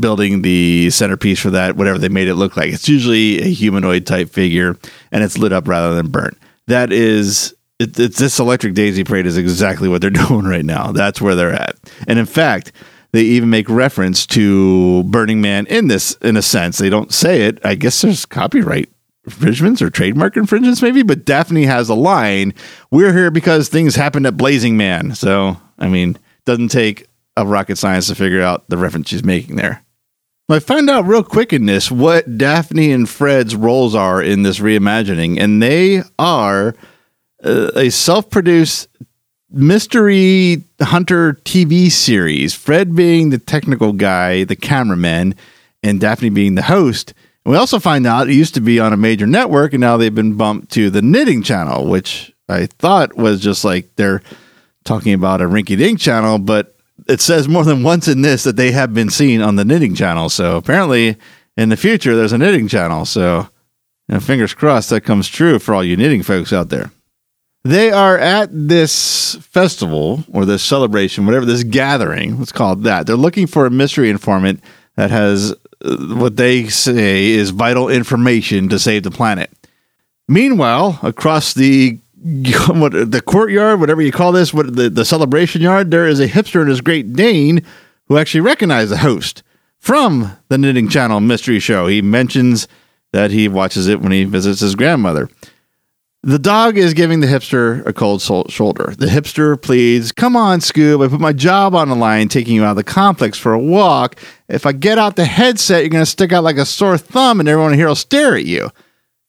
building 0.00 0.42
the 0.42 0.90
centerpiece 0.90 1.40
for 1.40 1.48
that, 1.48 1.76
whatever 1.76 1.96
they 1.96 2.10
made 2.10 2.28
it 2.28 2.34
look 2.34 2.58
like. 2.58 2.74
It's 2.74 2.90
usually 2.90 3.40
a 3.40 3.46
humanoid 3.46 4.06
type 4.06 4.28
figure, 4.28 4.76
and 5.10 5.24
it's 5.24 5.38
lit 5.38 5.54
up 5.54 5.66
rather 5.66 5.94
than 5.94 6.10
burnt. 6.10 6.36
That 6.66 6.92
is 6.92 7.54
it, 7.78 7.98
it's 7.98 8.18
this 8.18 8.38
electric 8.38 8.74
daisy 8.74 9.02
parade 9.02 9.24
is 9.24 9.38
exactly 9.38 9.88
what 9.88 10.02
they're 10.02 10.10
doing 10.28 10.44
right 10.44 10.66
now. 10.66 10.92
That's 10.92 11.22
where 11.22 11.34
they're 11.34 11.54
at. 11.54 11.76
And 12.06 12.18
in 12.18 12.26
fact, 12.26 12.72
they 13.12 13.22
even 13.22 13.50
make 13.50 13.68
reference 13.68 14.26
to 14.28 15.02
Burning 15.04 15.40
Man 15.40 15.66
in 15.66 15.88
this, 15.88 16.12
in 16.22 16.36
a 16.36 16.42
sense. 16.42 16.78
They 16.78 16.90
don't 16.90 17.12
say 17.12 17.42
it. 17.42 17.58
I 17.64 17.74
guess 17.74 18.00
there's 18.00 18.24
copyright 18.26 18.88
infringements 19.24 19.82
or 19.82 19.90
trademark 19.90 20.36
infringements, 20.36 20.82
maybe. 20.82 21.02
But 21.02 21.24
Daphne 21.24 21.64
has 21.64 21.88
a 21.88 21.94
line: 21.94 22.54
"We're 22.90 23.12
here 23.12 23.30
because 23.30 23.68
things 23.68 23.96
happened 23.96 24.26
at 24.26 24.36
Blazing 24.36 24.76
Man." 24.76 25.14
So, 25.14 25.56
I 25.78 25.88
mean, 25.88 26.18
doesn't 26.44 26.68
take 26.68 27.06
a 27.36 27.46
rocket 27.46 27.78
science 27.78 28.08
to 28.08 28.14
figure 28.14 28.42
out 28.42 28.68
the 28.68 28.76
reference 28.76 29.08
she's 29.08 29.24
making 29.24 29.56
there. 29.56 29.84
I 30.48 30.58
find 30.58 30.90
out 30.90 31.06
real 31.06 31.22
quick 31.22 31.52
in 31.52 31.66
this 31.66 31.92
what 31.92 32.36
Daphne 32.36 32.90
and 32.90 33.08
Fred's 33.08 33.54
roles 33.54 33.94
are 33.94 34.20
in 34.20 34.42
this 34.42 34.58
reimagining, 34.58 35.38
and 35.38 35.62
they 35.62 36.02
are 36.18 36.74
uh, 37.44 37.70
a 37.76 37.90
self-produced 37.90 38.88
mystery 39.50 40.62
hunter 40.80 41.34
TV 41.44 41.90
series. 41.90 42.54
Fred 42.54 42.94
being 42.94 43.30
the 43.30 43.38
technical 43.38 43.92
guy, 43.92 44.44
the 44.44 44.56
cameraman, 44.56 45.34
and 45.82 46.00
Daphne 46.00 46.30
being 46.30 46.54
the 46.54 46.62
host. 46.62 47.14
And 47.44 47.52
we 47.52 47.58
also 47.58 47.78
find 47.78 48.06
out 48.06 48.28
it 48.28 48.34
used 48.34 48.54
to 48.54 48.60
be 48.60 48.78
on 48.78 48.92
a 48.92 48.96
major 48.96 49.26
network, 49.26 49.72
and 49.72 49.80
now 49.80 49.96
they've 49.96 50.14
been 50.14 50.36
bumped 50.36 50.70
to 50.72 50.90
the 50.90 51.02
Knitting 51.02 51.42
Channel, 51.42 51.86
which 51.86 52.32
I 52.48 52.66
thought 52.66 53.16
was 53.16 53.40
just 53.40 53.64
like 53.64 53.96
they're 53.96 54.22
talking 54.84 55.14
about 55.14 55.40
a 55.40 55.44
rinky 55.44 55.76
dink 55.76 56.00
channel, 56.00 56.38
but 56.38 56.74
it 57.08 57.20
says 57.20 57.48
more 57.48 57.64
than 57.64 57.82
once 57.82 58.08
in 58.08 58.22
this 58.22 58.44
that 58.44 58.56
they 58.56 58.72
have 58.72 58.94
been 58.94 59.10
seen 59.10 59.40
on 59.40 59.56
the 59.56 59.64
Knitting 59.64 59.94
Channel. 59.94 60.28
So 60.28 60.56
apparently, 60.56 61.16
in 61.56 61.68
the 61.68 61.76
future, 61.76 62.14
there's 62.14 62.32
a 62.32 62.38
Knitting 62.38 62.68
Channel. 62.68 63.04
So 63.04 63.48
you 64.08 64.14
know, 64.14 64.20
fingers 64.20 64.54
crossed 64.54 64.90
that 64.90 65.02
comes 65.02 65.28
true 65.28 65.58
for 65.58 65.74
all 65.74 65.84
you 65.84 65.96
knitting 65.96 66.22
folks 66.22 66.52
out 66.52 66.68
there. 66.68 66.90
They 67.62 67.90
are 67.90 68.16
at 68.16 68.48
this 68.52 69.34
festival 69.42 70.24
or 70.32 70.46
this 70.46 70.62
celebration, 70.62 71.26
whatever 71.26 71.44
this 71.44 71.62
gathering, 71.62 72.38
let's 72.38 72.52
call 72.52 72.72
it 72.72 72.82
that. 72.84 73.06
They're 73.06 73.16
looking 73.16 73.46
for 73.46 73.66
a 73.66 73.70
mystery 73.70 74.08
informant 74.08 74.62
that 74.96 75.10
has 75.10 75.54
uh, 75.84 75.96
what 76.14 76.36
they 76.36 76.68
say 76.68 77.26
is 77.26 77.50
vital 77.50 77.88
information 77.88 78.68
to 78.70 78.78
save 78.78 79.02
the 79.02 79.10
planet. 79.10 79.50
Meanwhile, 80.26 81.00
across 81.02 81.52
the 81.52 81.98
what, 82.68 82.92
the 82.92 83.22
courtyard, 83.24 83.80
whatever 83.80 84.02
you 84.02 84.12
call 84.12 84.32
this, 84.32 84.52
what 84.52 84.76
the, 84.76 84.90
the 84.90 85.04
celebration 85.04 85.62
yard, 85.62 85.90
there 85.90 86.06
is 86.06 86.20
a 86.20 86.28
hipster 86.28 86.60
and 86.60 86.68
his 86.68 86.80
Great 86.80 87.14
Dane 87.14 87.62
who 88.08 88.18
actually 88.18 88.42
recognize 88.42 88.90
the 88.90 88.98
host 88.98 89.42
from 89.78 90.36
the 90.48 90.58
Knitting 90.58 90.88
Channel 90.88 91.20
mystery 91.20 91.58
show. 91.58 91.86
He 91.86 92.02
mentions 92.02 92.68
that 93.12 93.30
he 93.30 93.48
watches 93.48 93.88
it 93.88 94.00
when 94.00 94.12
he 94.12 94.24
visits 94.24 94.60
his 94.60 94.74
grandmother. 94.74 95.28
The 96.22 96.38
dog 96.38 96.76
is 96.76 96.92
giving 96.92 97.20
the 97.20 97.26
hipster 97.26 97.84
a 97.86 97.94
cold 97.94 98.20
shoulder. 98.20 98.92
The 98.98 99.06
hipster 99.06 99.60
pleads, 99.60 100.12
Come 100.12 100.36
on, 100.36 100.60
Scoob. 100.60 101.02
I 101.02 101.08
put 101.08 101.18
my 101.18 101.32
job 101.32 101.74
on 101.74 101.88
the 101.88 101.96
line 101.96 102.28
taking 102.28 102.54
you 102.54 102.62
out 102.62 102.72
of 102.72 102.76
the 102.76 102.84
complex 102.84 103.38
for 103.38 103.54
a 103.54 103.58
walk. 103.58 104.20
If 104.46 104.66
I 104.66 104.72
get 104.72 104.98
out 104.98 105.16
the 105.16 105.24
headset, 105.24 105.80
you're 105.80 105.88
going 105.88 106.04
to 106.04 106.10
stick 106.10 106.30
out 106.30 106.44
like 106.44 106.58
a 106.58 106.66
sore 106.66 106.98
thumb 106.98 107.40
and 107.40 107.48
everyone 107.48 107.72
here 107.72 107.88
will 107.88 107.94
stare 107.94 108.36
at 108.36 108.44
you. 108.44 108.68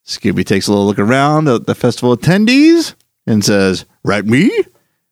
Scooby 0.05 0.45
takes 0.45 0.67
a 0.67 0.71
little 0.71 0.85
look 0.85 0.99
around 0.99 1.47
at 1.47 1.65
the 1.65 1.75
festival 1.75 2.17
attendees 2.17 2.95
and 3.25 3.45
says, 3.45 3.85
Right, 4.03 4.25
me? 4.25 4.51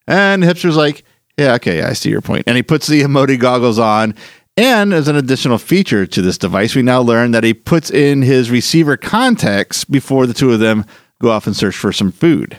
And 0.05 0.43
hipster's 0.43 0.75
like, 0.75 1.05
Yeah, 1.37 1.53
okay, 1.53 1.83
I 1.83 1.93
see 1.93 2.09
your 2.09 2.21
point. 2.21 2.43
And 2.45 2.57
he 2.57 2.63
puts 2.63 2.87
the 2.87 3.03
emoji 3.03 3.39
goggles 3.39 3.79
on. 3.79 4.15
And 4.57 4.93
as 4.93 5.07
an 5.07 5.15
additional 5.15 5.57
feature 5.57 6.05
to 6.05 6.21
this 6.21 6.37
device, 6.37 6.75
we 6.75 6.81
now 6.81 6.99
learn 6.99 7.31
that 7.31 7.45
he 7.45 7.53
puts 7.53 7.89
in 7.89 8.21
his 8.21 8.51
receiver 8.51 8.97
contacts 8.97 9.85
before 9.85 10.27
the 10.27 10.33
two 10.33 10.51
of 10.51 10.59
them 10.59 10.83
go 11.21 11.31
off 11.31 11.47
and 11.47 11.55
search 11.55 11.75
for 11.75 11.91
some 11.91 12.11
food. 12.11 12.57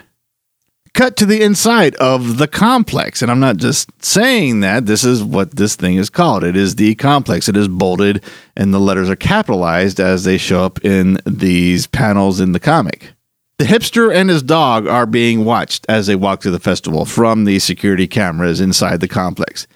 Cut 0.92 1.16
to 1.18 1.26
the 1.26 1.42
inside 1.42 1.94
of 1.96 2.38
the 2.38 2.48
complex. 2.48 3.22
And 3.22 3.30
I'm 3.30 3.40
not 3.40 3.58
just 3.58 3.90
saying 4.04 4.60
that. 4.60 4.86
This 4.86 5.04
is 5.04 5.22
what 5.22 5.52
this 5.52 5.76
thing 5.76 5.96
is 5.96 6.10
called. 6.10 6.42
It 6.42 6.56
is 6.56 6.74
the 6.74 6.94
complex. 6.96 7.48
It 7.48 7.56
is 7.56 7.68
bolded, 7.68 8.24
and 8.56 8.74
the 8.74 8.80
letters 8.80 9.08
are 9.08 9.16
capitalized 9.16 10.00
as 10.00 10.24
they 10.24 10.36
show 10.36 10.64
up 10.64 10.84
in 10.84 11.18
these 11.24 11.86
panels 11.86 12.40
in 12.40 12.52
the 12.52 12.60
comic. 12.60 13.12
The 13.58 13.66
hipster 13.66 14.12
and 14.12 14.30
his 14.30 14.42
dog 14.42 14.86
are 14.86 15.06
being 15.06 15.44
watched 15.44 15.86
as 15.88 16.06
they 16.06 16.16
walk 16.16 16.42
through 16.42 16.52
the 16.52 16.58
festival 16.58 17.04
from 17.04 17.44
the 17.44 17.58
security 17.58 18.06
cameras 18.06 18.60
inside 18.60 19.00
the 19.00 19.08
complex. 19.08 19.66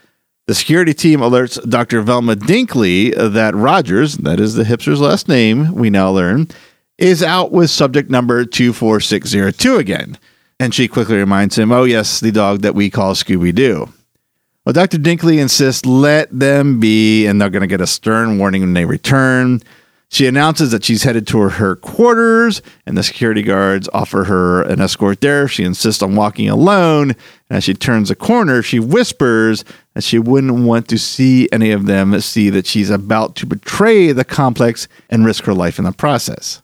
The 0.46 0.54
security 0.54 0.94
team 0.94 1.20
alerts 1.20 1.62
Dr. 1.68 2.00
Velma 2.02 2.34
Dinkley 2.34 3.14
that 3.14 3.54
Rogers, 3.54 4.16
that 4.16 4.40
is 4.40 4.54
the 4.54 4.64
hipster's 4.64 5.00
last 5.00 5.28
name, 5.28 5.74
we 5.74 5.90
now 5.90 6.10
learn, 6.10 6.48
is 6.98 7.22
out 7.22 7.52
with 7.52 7.70
subject 7.70 8.10
number 8.10 8.44
24602 8.44 9.76
again. 9.76 10.18
And 10.60 10.74
she 10.74 10.88
quickly 10.88 11.16
reminds 11.16 11.58
him, 11.58 11.72
oh, 11.72 11.84
yes, 11.84 12.20
the 12.20 12.30
dog 12.30 12.60
that 12.62 12.74
we 12.74 12.90
call 12.90 13.14
Scooby 13.14 13.54
Doo. 13.54 13.92
Well, 14.64 14.72
Dr. 14.72 14.98
Dinkley 14.98 15.40
insists, 15.40 15.84
let 15.84 16.28
them 16.30 16.80
be, 16.80 17.26
and 17.26 17.40
they're 17.40 17.50
going 17.50 17.60
to 17.60 17.66
get 17.66 17.82
a 17.82 17.86
stern 17.86 18.38
warning 18.38 18.62
when 18.62 18.72
they 18.72 18.86
return. 18.86 19.60
She 20.08 20.26
announces 20.26 20.70
that 20.70 20.84
she's 20.84 21.02
headed 21.02 21.26
to 21.26 21.40
her 21.40 21.76
quarters, 21.76 22.62
and 22.86 22.96
the 22.96 23.02
security 23.02 23.42
guards 23.42 23.88
offer 23.92 24.24
her 24.24 24.62
an 24.62 24.80
escort 24.80 25.20
there. 25.20 25.48
She 25.48 25.64
insists 25.64 26.02
on 26.02 26.14
walking 26.14 26.48
alone. 26.48 27.10
And 27.50 27.58
as 27.58 27.64
she 27.64 27.74
turns 27.74 28.10
a 28.10 28.14
corner, 28.14 28.62
she 28.62 28.78
whispers 28.78 29.64
that 29.94 30.04
she 30.04 30.18
wouldn't 30.18 30.64
want 30.64 30.88
to 30.88 30.98
see 30.98 31.48
any 31.50 31.72
of 31.72 31.86
them 31.86 32.18
see 32.20 32.48
that 32.50 32.66
she's 32.66 32.90
about 32.90 33.34
to 33.36 33.46
betray 33.46 34.12
the 34.12 34.24
complex 34.24 34.86
and 35.10 35.26
risk 35.26 35.44
her 35.44 35.54
life 35.54 35.78
in 35.78 35.84
the 35.84 35.92
process. 35.92 36.62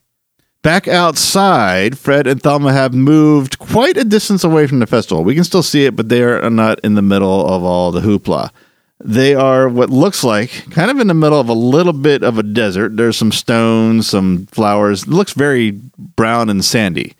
Back 0.63 0.87
outside, 0.89 1.97
Fred 1.97 2.27
and 2.27 2.43
Thelma 2.43 2.73
have 2.73 2.93
moved 2.93 3.59
quite 3.59 3.97
a 3.97 4.05
distance 4.05 4.45
away 4.45 4.67
from 4.67 4.81
the 4.81 4.87
festival. 4.87 5.25
We 5.25 5.35
can 5.35 5.45
still 5.45 5.63
see 5.63 5.87
it, 5.87 5.97
but 5.97 6.11
they 6.11 6.23
are 6.23 6.51
not 6.51 6.81
in 6.81 6.97
the 6.97 7.03
middle 7.03 7.47
of 7.47 7.65
all 7.65 7.91
the 7.91 8.03
hoopla. 8.03 8.51
They 9.03 9.35
are 9.35 9.71
what 9.71 9.89
looks 9.89 10.23
like 10.23 10.71
kind 10.71 10.91
of 10.91 11.01
in 11.01 11.07
the 11.07 11.15
middle 11.15 11.41
of 11.41 11.49
a 11.49 11.55
little 11.55 11.95
bit 11.95 12.23
of 12.23 12.37
a 12.37 12.43
desert. 12.43 12.99
There's 12.99 13.17
some 13.17 13.33
stones, 13.33 14.09
some 14.09 14.45
flowers. 14.47 15.05
It 15.05 15.09
looks 15.09 15.33
very 15.33 15.71
brown 15.97 16.51
and 16.51 16.63
sandy. 16.63 17.15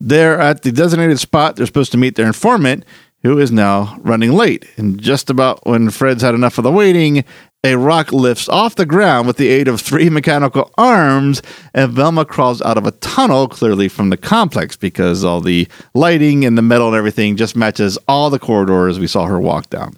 They're 0.00 0.40
at 0.40 0.62
the 0.62 0.72
designated 0.72 1.20
spot. 1.20 1.56
They're 1.56 1.66
supposed 1.66 1.92
to 1.92 1.98
meet 1.98 2.16
their 2.16 2.26
informant, 2.26 2.86
who 3.22 3.38
is 3.38 3.52
now 3.52 3.98
running 4.00 4.32
late. 4.32 4.64
And 4.78 4.98
just 4.98 5.28
about 5.28 5.66
when 5.66 5.90
Fred's 5.90 6.22
had 6.22 6.34
enough 6.34 6.56
of 6.56 6.64
the 6.64 6.72
waiting, 6.72 7.24
a 7.64 7.76
rock 7.76 8.12
lifts 8.12 8.48
off 8.48 8.76
the 8.76 8.86
ground 8.86 9.26
with 9.26 9.38
the 9.38 9.48
aid 9.48 9.66
of 9.66 9.80
three 9.80 10.10
mechanical 10.10 10.70
arms, 10.76 11.42
and 11.72 11.90
Velma 11.90 12.24
crawls 12.26 12.60
out 12.62 12.76
of 12.76 12.86
a 12.86 12.92
tunnel, 12.92 13.48
clearly 13.48 13.88
from 13.88 14.10
the 14.10 14.16
complex, 14.18 14.76
because 14.76 15.24
all 15.24 15.40
the 15.40 15.66
lighting 15.94 16.44
and 16.44 16.56
the 16.58 16.62
metal 16.62 16.88
and 16.88 16.96
everything 16.96 17.36
just 17.36 17.56
matches 17.56 17.98
all 18.06 18.28
the 18.28 18.38
corridors 18.38 18.98
we 19.00 19.06
saw 19.06 19.24
her 19.24 19.40
walk 19.40 19.70
down. 19.70 19.96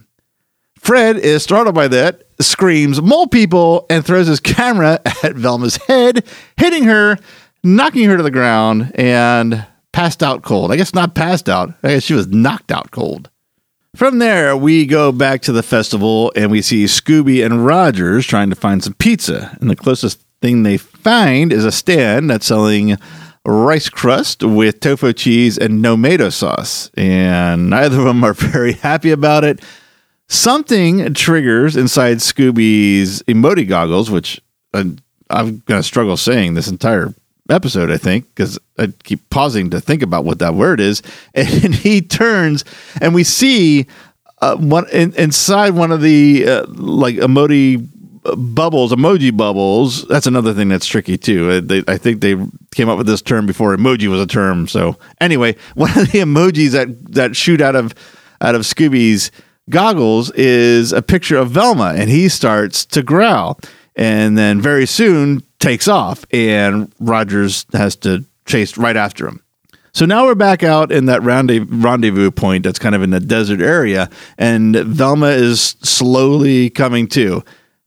Fred 0.79 1.17
is 1.17 1.43
startled 1.43 1.75
by 1.75 1.89
that, 1.89 2.23
screams, 2.41 3.03
Mole 3.03 3.27
people, 3.27 3.87
and 3.91 4.07
throws 4.07 4.29
his 4.29 4.39
camera 4.39 5.01
at 5.25 5.35
Velma's 5.35 5.77
head, 5.89 6.25
hitting 6.57 6.85
her, 6.85 7.19
knocking 7.65 8.09
her 8.09 8.17
to 8.17 8.23
the 8.23 8.31
ground, 8.31 8.93
and 8.95 9.67
passed 9.93 10.23
out 10.23 10.43
cold. 10.43 10.71
I 10.71 10.77
guess 10.77 10.95
not 10.95 11.17
passed 11.17 11.49
out, 11.49 11.75
I 11.83 11.95
guess 11.95 12.05
she 12.05 12.15
was 12.15 12.29
knocked 12.29 12.71
out 12.71 12.93
cold. 12.93 13.29
From 13.97 14.19
there, 14.19 14.55
we 14.55 14.85
go 14.85 15.11
back 15.11 15.41
to 15.43 15.53
the 15.53 15.63
festival 15.63 16.31
and 16.37 16.51
we 16.51 16.61
see 16.61 16.85
Scooby 16.85 17.43
and 17.43 17.65
Rogers 17.65 18.27
trying 18.27 18.51
to 18.51 18.57
find 18.57 18.85
some 18.85 18.93
pizza. 18.93 19.57
And 19.59 19.71
the 19.71 19.75
closest 19.75 20.21
thing 20.43 20.65
they 20.65 20.77
find 20.77 21.51
is 21.51 21.65
a 21.65 21.73
stand 21.73 22.29
that's 22.29 22.45
selling 22.45 22.99
rice 23.47 23.89
crust 23.89 24.43
with 24.43 24.81
tofu 24.81 25.15
cheese 25.15 25.57
and 25.57 25.83
tomato 25.83 26.29
sauce. 26.29 26.91
And 26.95 27.71
neither 27.71 28.01
of 28.01 28.05
them 28.05 28.23
are 28.23 28.33
very 28.35 28.75
happy 28.75 29.13
about 29.13 29.45
it. 29.45 29.63
Something 30.29 31.15
triggers 31.15 31.75
inside 31.75 32.19
Scooby's 32.19 33.23
emoji 33.23 33.67
goggles, 33.67 34.11
which 34.11 34.43
I, 34.75 34.81
I'm 35.31 35.63
going 35.65 35.81
to 35.81 35.83
struggle 35.83 36.19
saying 36.19 36.53
this 36.53 36.69
entire 36.69 37.15
episode, 37.51 37.91
I 37.91 37.97
think, 37.97 38.27
because 38.29 38.59
I 38.79 38.89
keep 39.05 39.29
pausing 39.31 39.71
to 39.71 39.81
think 39.81 40.03
about 40.03 40.25
what 40.25 40.39
that 40.41 40.55
word 40.55 40.81
is. 40.81 41.03
And 41.35 41.75
he 41.75 42.01
turns, 42.01 42.65
and 43.01 43.15
we 43.15 43.25
see 43.25 43.87
uh, 44.41 44.57
one 44.57 44.89
in, 44.91 45.15
inside 45.15 45.71
one 45.71 45.93
of 45.93 46.03
the 46.03 46.47
uh, 46.47 46.67
like 46.69 47.17
emoji 47.17 47.89
bubbles, 48.37 48.93
emoji 48.93 49.37
bubbles. 49.37 50.07
That's 50.09 50.27
another 50.27 50.53
thing 50.53 50.69
that's 50.69 50.87
tricky 50.87 51.17
too. 51.17 51.51
Uh, 51.51 51.61
they, 51.63 51.83
I 51.87 51.97
think 51.97 52.21
they 52.21 52.37
came 52.75 52.89
up 52.89 52.99
with 52.99 53.07
this 53.07 53.23
term 53.23 53.47
before 53.47 53.77
emoji 53.77 54.09
was 54.09 54.21
a 54.21 54.27
term. 54.27 54.67
So 54.69 54.97
anyway, 55.21 55.57
one 55.75 55.91
of 55.91 56.11
the 56.13 56.21
emojis 56.21 56.71
that 56.71 57.13
that 57.13 57.37
shoot 57.37 57.61
out 57.61 57.77
of 57.77 57.95
out 58.41 58.55
of 58.55 58.63
Scooby's 58.63 59.31
goggles 59.71 60.31
is 60.33 60.93
a 60.93 61.03
picture 61.03 61.37
of 61.37 61.51
Velma, 61.51 61.95
and 61.97 62.11
he 62.11 62.29
starts 62.29 62.85
to 62.87 63.03
growl, 63.03 63.59
and 63.95 64.37
then 64.37 64.61
very 64.61 64.87
soon 64.87 65.43
takes 65.59 65.89
off, 65.89 66.25
and 66.33 66.93
Rogers 67.01 67.67
has 67.73 67.97
to 67.97 68.25
chase 68.45 68.77
right 68.77 68.97
after 68.97 69.27
him. 69.27 69.43
So 69.93 70.05
now 70.05 70.27
we're 70.27 70.35
back 70.35 70.63
out 70.63 70.93
in 70.93 71.07
that 71.07 71.23
rendezvous 71.23 72.31
point 72.31 72.65
that's 72.65 72.79
kind 72.79 72.95
of 72.95 73.03
in 73.03 73.11
the 73.11 73.21
desert 73.21 73.63
area, 73.63 74.11
and 74.37 74.77
Velma 74.77 75.29
is 75.29 75.77
slowly 75.83 76.69
coming 76.69 77.09
to. 77.09 77.43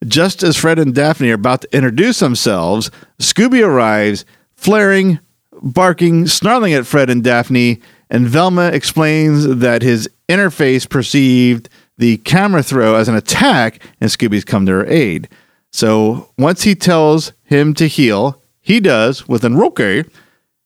Just 0.07 0.41
as 0.41 0.57
Fred 0.57 0.79
and 0.79 0.95
Daphne 0.95 1.29
are 1.29 1.35
about 1.35 1.61
to 1.61 1.75
introduce 1.75 2.19
themselves, 2.19 2.89
Scooby 3.19 3.63
arrives, 3.63 4.25
flaring, 4.55 5.19
barking, 5.61 6.25
snarling 6.25 6.73
at 6.73 6.87
Fred 6.87 7.09
and 7.09 7.23
Daphne, 7.23 7.79
and 8.09 8.27
Velma 8.27 8.69
explains 8.69 9.45
that 9.45 9.83
his 9.83 10.09
interface 10.27 10.89
perceived 10.89 11.69
the 11.97 12.17
camera 12.17 12.63
throw 12.63 12.95
as 12.95 13.07
an 13.07 13.15
attack, 13.15 13.83
and 14.01 14.09
Scooby's 14.09 14.45
come 14.45 14.65
to 14.65 14.71
her 14.71 14.85
aid. 14.87 15.29
So 15.71 16.29
once 16.37 16.63
he 16.63 16.75
tells 16.75 17.33
him 17.43 17.73
to 17.75 17.87
heal, 17.87 18.41
he 18.61 18.79
does 18.79 19.27
with 19.27 19.45
okay. 19.45 20.03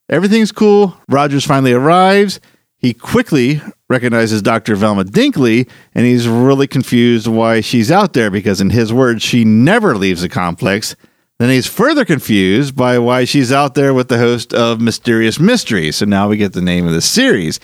Everything's 0.10 0.52
cool. 0.52 0.98
Rogers 1.10 1.46
finally 1.46 1.74
arrives. 1.74 2.40
He 2.78 2.94
quickly 2.94 3.62
recognizes 3.90 4.42
Dr. 4.42 4.76
Velma 4.76 5.06
Dinkley, 5.06 5.70
and 5.96 6.06
he's 6.06 6.28
really 6.28 6.68
confused 6.68 7.28
why 7.28 7.62
she's 7.62 7.90
out 7.90 8.12
there 8.12 8.30
because, 8.30 8.60
in 8.60 8.72
his 8.72 8.92
words, 8.92 9.24
she 9.24 9.46
never 9.46 9.96
leaves 9.96 10.22
the 10.22 10.28
complex. 10.30 10.96
Then 11.40 11.50
he's 11.50 11.68
further 11.68 12.04
confused 12.04 12.76
by 12.76 13.00
why 13.00 13.24
she's 13.24 13.52
out 13.52 13.76
there 13.76 13.94
with 13.94 14.10
the 14.10 14.18
host 14.18 14.54
of 14.54 14.82
Mysterious 14.82 15.40
Mysteries. 15.40 15.96
So 15.96 16.06
now 16.06 16.28
we 16.28 16.38
get 16.38 16.54
the 16.54 16.62
name 16.62 16.86
of 16.86 16.94
the 16.94 17.02
series. 17.02 17.60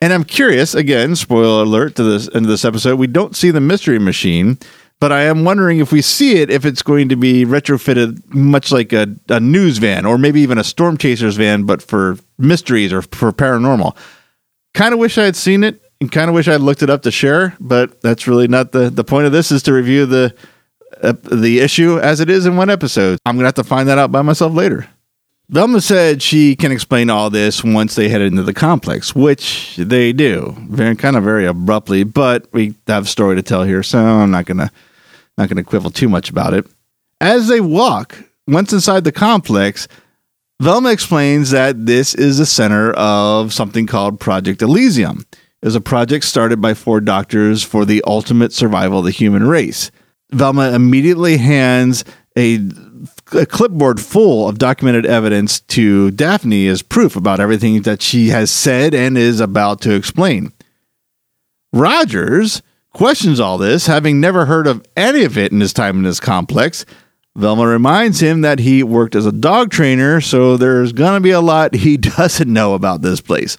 And 0.00 0.12
I'm 0.12 0.24
curious, 0.24 0.74
again, 0.74 1.16
spoiler 1.16 1.62
alert 1.62 1.96
to 1.96 2.04
this 2.04 2.26
end 2.34 2.44
of 2.44 2.50
this 2.50 2.64
episode, 2.64 2.98
we 2.98 3.06
don't 3.06 3.36
see 3.36 3.50
the 3.50 3.60
mystery 3.60 3.98
machine, 3.98 4.58
but 5.02 5.10
I 5.10 5.22
am 5.22 5.42
wondering 5.42 5.80
if 5.80 5.90
we 5.90 6.00
see 6.00 6.34
it, 6.36 6.48
if 6.48 6.64
it's 6.64 6.80
going 6.80 7.08
to 7.08 7.16
be 7.16 7.44
retrofitted 7.44 8.22
much 8.32 8.70
like 8.70 8.92
a, 8.92 9.08
a 9.28 9.40
news 9.40 9.78
van 9.78 10.06
or 10.06 10.16
maybe 10.16 10.40
even 10.42 10.58
a 10.58 10.62
storm 10.62 10.96
chasers 10.96 11.34
van, 11.34 11.64
but 11.64 11.82
for 11.82 12.18
mysteries 12.38 12.92
or 12.92 13.02
for 13.02 13.32
paranormal. 13.32 13.96
Kind 14.74 14.94
of 14.94 15.00
wish 15.00 15.18
I 15.18 15.24
had 15.24 15.34
seen 15.34 15.64
it 15.64 15.82
and 16.00 16.12
kind 16.12 16.28
of 16.28 16.36
wish 16.36 16.46
I'd 16.46 16.60
looked 16.60 16.84
it 16.84 16.88
up 16.88 17.02
to 17.02 17.10
share, 17.10 17.56
but 17.58 18.00
that's 18.00 18.28
really 18.28 18.46
not 18.46 18.70
the, 18.70 18.90
the 18.90 19.02
point 19.02 19.26
of 19.26 19.32
this 19.32 19.50
is 19.50 19.64
to 19.64 19.72
review 19.72 20.06
the 20.06 20.32
uh, 21.02 21.14
the 21.32 21.58
issue 21.58 21.98
as 21.98 22.20
it 22.20 22.30
is 22.30 22.46
in 22.46 22.56
one 22.56 22.70
episode. 22.70 23.18
I'm 23.26 23.34
going 23.34 23.42
to 23.42 23.46
have 23.46 23.54
to 23.54 23.64
find 23.64 23.88
that 23.88 23.98
out 23.98 24.12
by 24.12 24.22
myself 24.22 24.52
later. 24.52 24.86
Velma 25.48 25.80
said 25.80 26.22
she 26.22 26.54
can 26.54 26.70
explain 26.70 27.10
all 27.10 27.28
this 27.28 27.64
once 27.64 27.96
they 27.96 28.08
head 28.08 28.20
into 28.20 28.44
the 28.44 28.54
complex, 28.54 29.16
which 29.16 29.74
they 29.78 30.12
do, 30.12 30.54
very 30.68 30.94
kind 30.94 31.16
of 31.16 31.24
very 31.24 31.44
abruptly. 31.44 32.04
But 32.04 32.46
we 32.52 32.76
have 32.86 33.06
a 33.06 33.08
story 33.08 33.34
to 33.34 33.42
tell 33.42 33.64
here, 33.64 33.82
so 33.82 33.98
I'm 33.98 34.30
not 34.30 34.46
gonna 34.46 34.70
not 35.38 35.48
gonna 35.48 35.64
quibble 35.64 35.90
too 35.90 36.08
much 36.08 36.30
about 36.30 36.54
it. 36.54 36.66
As 37.20 37.48
they 37.48 37.60
walk, 37.60 38.18
once 38.46 38.72
inside 38.72 39.04
the 39.04 39.12
complex, 39.12 39.88
Velma 40.60 40.90
explains 40.90 41.50
that 41.50 41.86
this 41.86 42.14
is 42.14 42.38
the 42.38 42.46
center 42.46 42.92
of 42.92 43.52
something 43.52 43.86
called 43.86 44.20
Project 44.20 44.62
Elysium. 44.62 45.24
It 45.32 45.66
was 45.66 45.74
a 45.74 45.80
project 45.80 46.24
started 46.24 46.60
by 46.60 46.74
four 46.74 47.00
doctors 47.00 47.62
for 47.62 47.84
the 47.84 48.02
ultimate 48.06 48.52
survival 48.52 49.00
of 49.00 49.04
the 49.04 49.10
human 49.10 49.46
race. 49.46 49.90
Velma 50.32 50.72
immediately 50.72 51.36
hands 51.36 52.04
a, 52.36 52.58
a, 53.32 53.46
clipboard 53.46 54.00
full 54.00 54.48
of 54.48 54.58
documented 54.58 55.04
evidence 55.04 55.60
to 55.60 56.10
Daphne 56.12 56.66
as 56.66 56.82
proof 56.82 57.16
about 57.16 57.40
everything 57.40 57.82
that 57.82 58.00
she 58.00 58.28
has 58.28 58.50
said 58.50 58.94
and 58.94 59.18
is 59.18 59.40
about 59.40 59.80
to 59.82 59.94
explain. 59.94 60.52
Rogers 61.72 62.62
questions 62.92 63.40
all 63.40 63.58
this, 63.58 63.86
having 63.86 64.20
never 64.20 64.46
heard 64.46 64.66
of 64.66 64.84
any 64.96 65.24
of 65.24 65.38
it 65.38 65.52
in 65.52 65.60
his 65.60 65.72
time 65.72 65.98
in 65.98 66.02
this 66.02 66.20
complex. 66.20 66.84
Velma 67.34 67.66
reminds 67.66 68.20
him 68.20 68.42
that 68.42 68.58
he 68.58 68.82
worked 68.82 69.14
as 69.14 69.24
a 69.24 69.32
dog 69.32 69.70
trainer, 69.70 70.20
so 70.20 70.56
there's 70.56 70.92
going 70.92 71.14
to 71.14 71.20
be 71.20 71.30
a 71.30 71.40
lot 71.40 71.74
he 71.74 71.96
doesn't 72.16 72.52
know 72.52 72.74
about 72.74 73.02
this 73.02 73.20
place. 73.20 73.56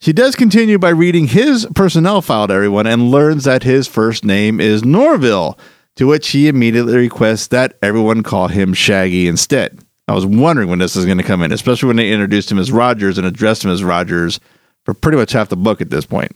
She 0.00 0.12
does 0.12 0.34
continue 0.34 0.78
by 0.78 0.90
reading 0.90 1.28
his 1.28 1.66
personnel 1.74 2.22
file 2.22 2.48
to 2.48 2.54
everyone 2.54 2.86
and 2.86 3.10
learns 3.10 3.44
that 3.44 3.62
his 3.62 3.86
first 3.86 4.24
name 4.24 4.60
is 4.60 4.84
Norville, 4.84 5.58
to 5.96 6.06
which 6.06 6.30
he 6.30 6.48
immediately 6.48 6.96
requests 6.96 7.48
that 7.48 7.78
everyone 7.82 8.22
call 8.22 8.48
him 8.48 8.74
Shaggy 8.74 9.28
instead. 9.28 9.78
I 10.08 10.14
was 10.14 10.26
wondering 10.26 10.68
when 10.68 10.80
this 10.80 10.96
is 10.96 11.04
going 11.04 11.18
to 11.18 11.24
come 11.24 11.42
in, 11.42 11.52
especially 11.52 11.86
when 11.86 11.96
they 11.96 12.10
introduced 12.12 12.50
him 12.50 12.58
as 12.58 12.72
Rogers 12.72 13.18
and 13.18 13.26
addressed 13.26 13.64
him 13.64 13.70
as 13.70 13.84
Rogers 13.84 14.40
for 14.84 14.94
pretty 14.94 15.18
much 15.18 15.32
half 15.32 15.48
the 15.48 15.56
book 15.56 15.80
at 15.80 15.90
this 15.90 16.04
point. 16.06 16.32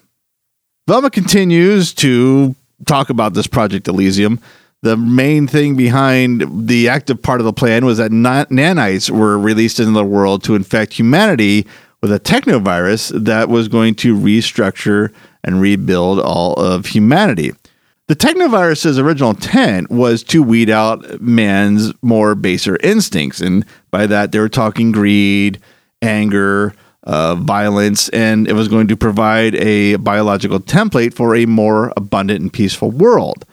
Velma 0.87 1.11
continues 1.11 1.93
to 1.95 2.55
talk 2.85 3.11
about 3.11 3.35
this 3.35 3.49
Project 3.49 3.89
Elysium. 3.89 4.41
The 4.83 4.97
main 4.97 5.49
thing 5.49 5.75
behind 5.75 6.69
the 6.69 6.89
active 6.89 7.21
part 7.21 7.41
of 7.41 7.45
the 7.45 7.53
plan 7.53 7.85
was 7.85 7.99
that 7.99 8.13
nanites 8.13 9.11
were 9.11 9.37
released 9.37 9.81
into 9.81 9.93
the 9.93 10.05
world 10.05 10.45
to 10.45 10.55
infect 10.55 10.93
humanity 10.93 11.67
with 12.03 12.13
a 12.13 12.21
technovirus 12.21 13.11
that 13.25 13.49
was 13.49 13.67
going 13.67 13.97
to 13.97 14.17
restructure 14.17 15.13
and 15.43 15.61
rebuild 15.61 16.21
all 16.21 16.55
of 16.55 16.87
humanity. 16.87 17.53
The 18.07 18.15
technovirus's 18.15 18.97
original 19.01 19.31
intent 19.31 19.91
was 19.91 20.23
to 20.25 20.41
weed 20.41 20.71
out 20.71 21.21
man's 21.21 21.93
more 22.01 22.37
baser 22.37 22.79
instincts. 22.81 23.41
And 23.41 23.65
by 23.91 24.07
that, 24.07 24.31
they 24.31 24.39
were 24.39 24.49
talking 24.49 24.93
greed, 24.93 25.59
anger, 26.01 26.75
uh, 27.07 27.37
violence, 27.37 28.09
and 28.11 28.49
it 28.49 28.53
was 28.53 28.69
going 28.69 28.89
to 28.89 28.97
provide 28.97 29.55
a 29.55 29.97
biological 29.97 30.61
template 30.61 31.15
for 31.15 31.35
a 31.35 31.47
more 31.47 31.93
abundant 31.97 32.41
and 32.41 32.53
peaceful 32.53 32.91
world. 32.91 33.45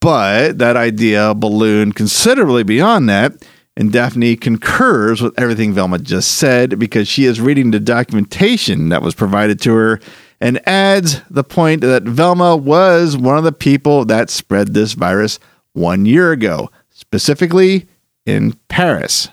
But 0.00 0.58
that 0.58 0.76
idea 0.76 1.34
ballooned 1.34 1.96
considerably 1.96 2.62
beyond 2.62 3.08
that. 3.08 3.32
And 3.76 3.92
Daphne 3.92 4.36
concurs 4.36 5.22
with 5.22 5.38
everything 5.38 5.72
Velma 5.72 5.98
just 5.98 6.32
said 6.32 6.78
because 6.78 7.06
she 7.06 7.24
is 7.24 7.40
reading 7.40 7.70
the 7.70 7.78
documentation 7.78 8.88
that 8.88 9.02
was 9.02 9.14
provided 9.14 9.60
to 9.62 9.74
her 9.74 10.00
and 10.40 10.60
adds 10.66 11.20
the 11.30 11.44
point 11.44 11.80
that 11.82 12.02
Velma 12.02 12.56
was 12.56 13.16
one 13.16 13.38
of 13.38 13.44
the 13.44 13.52
people 13.52 14.04
that 14.06 14.30
spread 14.30 14.74
this 14.74 14.94
virus 14.94 15.38
one 15.74 16.06
year 16.06 16.32
ago, 16.32 16.70
specifically 16.90 17.86
in 18.26 18.54
Paris. 18.68 19.28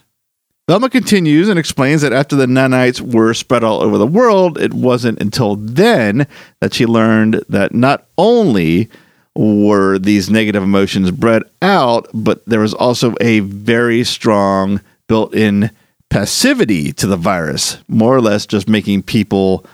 Velma 0.68 0.90
continues 0.90 1.48
and 1.48 1.60
explains 1.60 2.02
that 2.02 2.12
after 2.12 2.36
the 2.36 2.48
nanites 2.48 3.00
were 3.00 3.36
spread 3.36 3.64
all 3.64 3.84
over 3.84 4.00
the 4.00 4.08
world, 4.08 4.58
it 4.58 4.74
wasn't 4.74 5.22
until 5.22 5.56
then 5.56 6.26
that 6.60 6.74
she 6.74 6.88
learned 6.88 7.44
that 7.50 7.76
not 7.76 8.08
only 8.18 8.90
were 9.36 10.00
these 10.00 10.30
negative 10.30 10.64
emotions 10.64 11.12
bred 11.12 11.44
out, 11.62 12.08
but 12.16 12.44
there 12.46 12.62
was 12.62 12.74
also 12.74 13.14
a 13.22 13.42
very 13.42 14.04
strong 14.04 14.82
built 15.08 15.36
in 15.36 15.70
passivity 16.10 16.92
to 16.94 17.06
the 17.06 17.18
virus, 17.18 17.78
more 17.88 18.16
or 18.16 18.22
less 18.22 18.48
just 18.48 18.68
making 18.68 19.04
people 19.04 19.66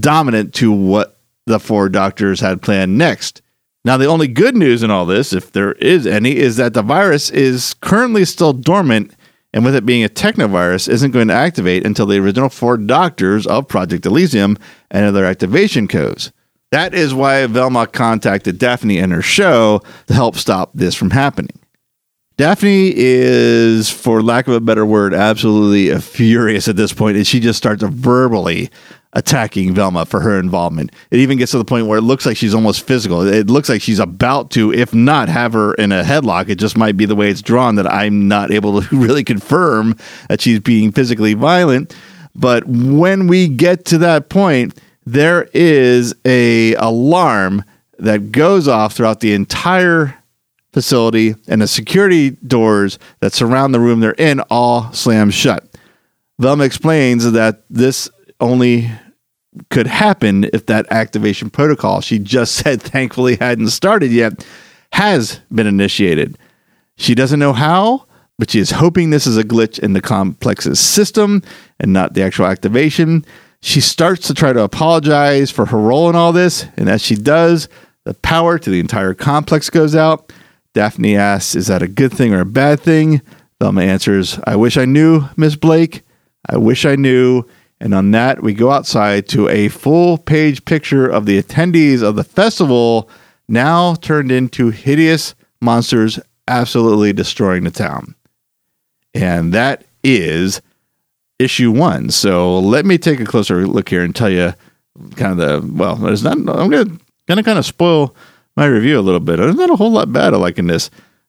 dominant 0.00 0.54
to 0.54 0.72
what 0.72 1.18
the 1.44 1.60
four 1.60 1.90
doctors 1.90 2.40
had 2.40 2.62
planned 2.62 2.96
next. 2.96 3.42
Now, 3.84 3.98
the 3.98 4.06
only 4.06 4.28
good 4.28 4.56
news 4.56 4.82
in 4.82 4.90
all 4.90 5.04
this, 5.04 5.34
if 5.34 5.52
there 5.52 5.72
is 5.72 6.06
any, 6.06 6.36
is 6.36 6.56
that 6.56 6.72
the 6.72 6.80
virus 6.80 7.28
is 7.28 7.74
currently 7.82 8.24
still 8.24 8.54
dormant, 8.54 9.12
and 9.54 9.64
with 9.64 9.76
it 9.76 9.86
being 9.86 10.02
a 10.02 10.08
technovirus, 10.08 10.88
isn't 10.88 11.12
going 11.12 11.28
to 11.28 11.34
activate 11.34 11.86
until 11.86 12.06
the 12.06 12.18
original 12.18 12.48
four 12.48 12.76
doctors 12.76 13.46
of 13.46 13.68
Project 13.68 14.04
Elysium 14.04 14.58
enter 14.90 15.12
their 15.12 15.24
activation 15.24 15.86
codes. 15.86 16.32
That 16.72 16.92
is 16.92 17.14
why 17.14 17.46
Velma 17.46 17.86
contacted 17.86 18.58
Daphne 18.58 18.98
and 18.98 19.12
her 19.12 19.22
show 19.22 19.80
to 20.08 20.12
help 20.12 20.34
stop 20.34 20.72
this 20.74 20.96
from 20.96 21.10
happening. 21.10 21.56
Daphne 22.36 22.92
is, 22.96 23.88
for 23.88 24.24
lack 24.24 24.48
of 24.48 24.54
a 24.54 24.60
better 24.60 24.84
word, 24.84 25.14
absolutely 25.14 25.96
furious 26.00 26.66
at 26.66 26.74
this 26.74 26.92
point, 26.92 27.16
and 27.16 27.24
she 27.24 27.38
just 27.38 27.56
starts 27.56 27.84
verbally 27.84 28.70
attacking 29.14 29.74
Velma 29.74 30.04
for 30.04 30.20
her 30.20 30.38
involvement. 30.38 30.92
It 31.10 31.20
even 31.20 31.38
gets 31.38 31.52
to 31.52 31.58
the 31.58 31.64
point 31.64 31.86
where 31.86 31.98
it 31.98 32.02
looks 32.02 32.26
like 32.26 32.36
she's 32.36 32.54
almost 32.54 32.86
physical. 32.86 33.26
It 33.26 33.48
looks 33.48 33.68
like 33.68 33.80
she's 33.80 34.00
about 34.00 34.50
to, 34.52 34.72
if 34.72 34.92
not 34.92 35.28
have 35.28 35.52
her 35.52 35.74
in 35.74 35.92
a 35.92 36.02
headlock, 36.02 36.48
it 36.48 36.56
just 36.56 36.76
might 36.76 36.96
be 36.96 37.06
the 37.06 37.14
way 37.14 37.30
it's 37.30 37.42
drawn 37.42 37.76
that 37.76 37.86
I'm 37.86 38.28
not 38.28 38.50
able 38.50 38.82
to 38.82 38.96
really 38.96 39.24
confirm 39.24 39.96
that 40.28 40.40
she's 40.40 40.60
being 40.60 40.92
physically 40.92 41.34
violent. 41.34 41.96
But 42.34 42.66
when 42.66 43.28
we 43.28 43.48
get 43.48 43.84
to 43.86 43.98
that 43.98 44.28
point, 44.28 44.78
there 45.06 45.48
is 45.54 46.14
a 46.24 46.74
alarm 46.74 47.62
that 47.98 48.32
goes 48.32 48.66
off 48.66 48.94
throughout 48.94 49.20
the 49.20 49.32
entire 49.32 50.16
facility, 50.72 51.36
and 51.46 51.62
the 51.62 51.68
security 51.68 52.30
doors 52.30 52.98
that 53.20 53.32
surround 53.32 53.72
the 53.72 53.78
room 53.78 54.00
they're 54.00 54.10
in 54.18 54.40
all 54.50 54.92
slam 54.92 55.30
shut. 55.30 55.64
Velma 56.40 56.64
explains 56.64 57.30
that 57.30 57.62
this 57.70 58.10
only 58.40 58.90
could 59.70 59.86
happen 59.86 60.44
if 60.52 60.66
that 60.66 60.90
activation 60.90 61.48
protocol 61.48 62.00
she 62.00 62.18
just 62.18 62.54
said 62.64 62.82
thankfully 62.82 63.36
hadn't 63.36 63.68
started 63.68 64.10
yet 64.10 64.44
has 64.94 65.40
been 65.52 65.66
initiated. 65.66 66.38
She 66.96 67.16
doesn't 67.16 67.40
know 67.40 67.52
how, 67.52 68.06
but 68.38 68.50
she 68.50 68.60
is 68.60 68.70
hoping 68.70 69.10
this 69.10 69.26
is 69.26 69.36
a 69.36 69.42
glitch 69.42 69.80
in 69.80 69.92
the 69.92 70.00
complex's 70.00 70.78
system 70.78 71.42
and 71.80 71.92
not 71.92 72.14
the 72.14 72.22
actual 72.22 72.46
activation. 72.46 73.24
She 73.60 73.80
starts 73.80 74.28
to 74.28 74.34
try 74.34 74.52
to 74.52 74.62
apologize 74.62 75.50
for 75.50 75.66
her 75.66 75.78
role 75.78 76.08
in 76.08 76.14
all 76.14 76.32
this, 76.32 76.66
and 76.76 76.88
as 76.88 77.02
she 77.02 77.16
does, 77.16 77.68
the 78.04 78.14
power 78.14 78.56
to 78.56 78.70
the 78.70 78.78
entire 78.78 79.14
complex 79.14 79.68
goes 79.68 79.96
out. 79.96 80.32
Daphne 80.74 81.16
asks, 81.16 81.56
Is 81.56 81.66
that 81.66 81.82
a 81.82 81.88
good 81.88 82.12
thing 82.12 82.32
or 82.32 82.40
a 82.40 82.46
bad 82.46 82.78
thing? 82.78 83.20
Velma 83.60 83.82
answers, 83.82 84.38
I 84.46 84.54
wish 84.54 84.76
I 84.76 84.84
knew, 84.84 85.24
Miss 85.36 85.56
Blake. 85.56 86.02
I 86.48 86.56
wish 86.56 86.84
I 86.84 86.94
knew. 86.94 87.44
And 87.84 87.92
on 87.94 88.12
that, 88.12 88.42
we 88.42 88.54
go 88.54 88.70
outside 88.70 89.28
to 89.28 89.46
a 89.50 89.68
full 89.68 90.16
page 90.16 90.64
picture 90.64 91.06
of 91.06 91.26
the 91.26 91.40
attendees 91.40 92.02
of 92.02 92.16
the 92.16 92.24
festival, 92.24 93.10
now 93.46 93.94
turned 93.96 94.32
into 94.32 94.70
hideous 94.70 95.34
monsters, 95.60 96.18
absolutely 96.48 97.12
destroying 97.12 97.64
the 97.64 97.70
town. 97.70 98.14
And 99.12 99.52
that 99.52 99.84
is 100.02 100.62
issue 101.38 101.70
one. 101.70 102.08
So 102.08 102.58
let 102.58 102.86
me 102.86 102.96
take 102.96 103.20
a 103.20 103.26
closer 103.26 103.66
look 103.66 103.90
here 103.90 104.02
and 104.02 104.16
tell 104.16 104.30
you 104.30 104.54
kind 105.16 105.38
of 105.38 105.62
the, 105.62 105.72
well, 105.74 105.96
there's 105.96 106.24
not, 106.24 106.38
I'm 106.38 106.70
going 106.70 106.98
to 107.28 107.42
kind 107.42 107.58
of 107.58 107.66
spoil 107.66 108.16
my 108.56 108.64
review 108.64 108.98
a 108.98 109.02
little 109.02 109.20
bit. 109.20 109.36
There's 109.36 109.56
not 109.56 109.68
a 109.68 109.76
whole 109.76 109.92
lot 109.92 110.10
bad 110.10 110.32
I 110.32 110.38
like 110.38 110.58
in 110.58 110.68
this. 110.68 110.88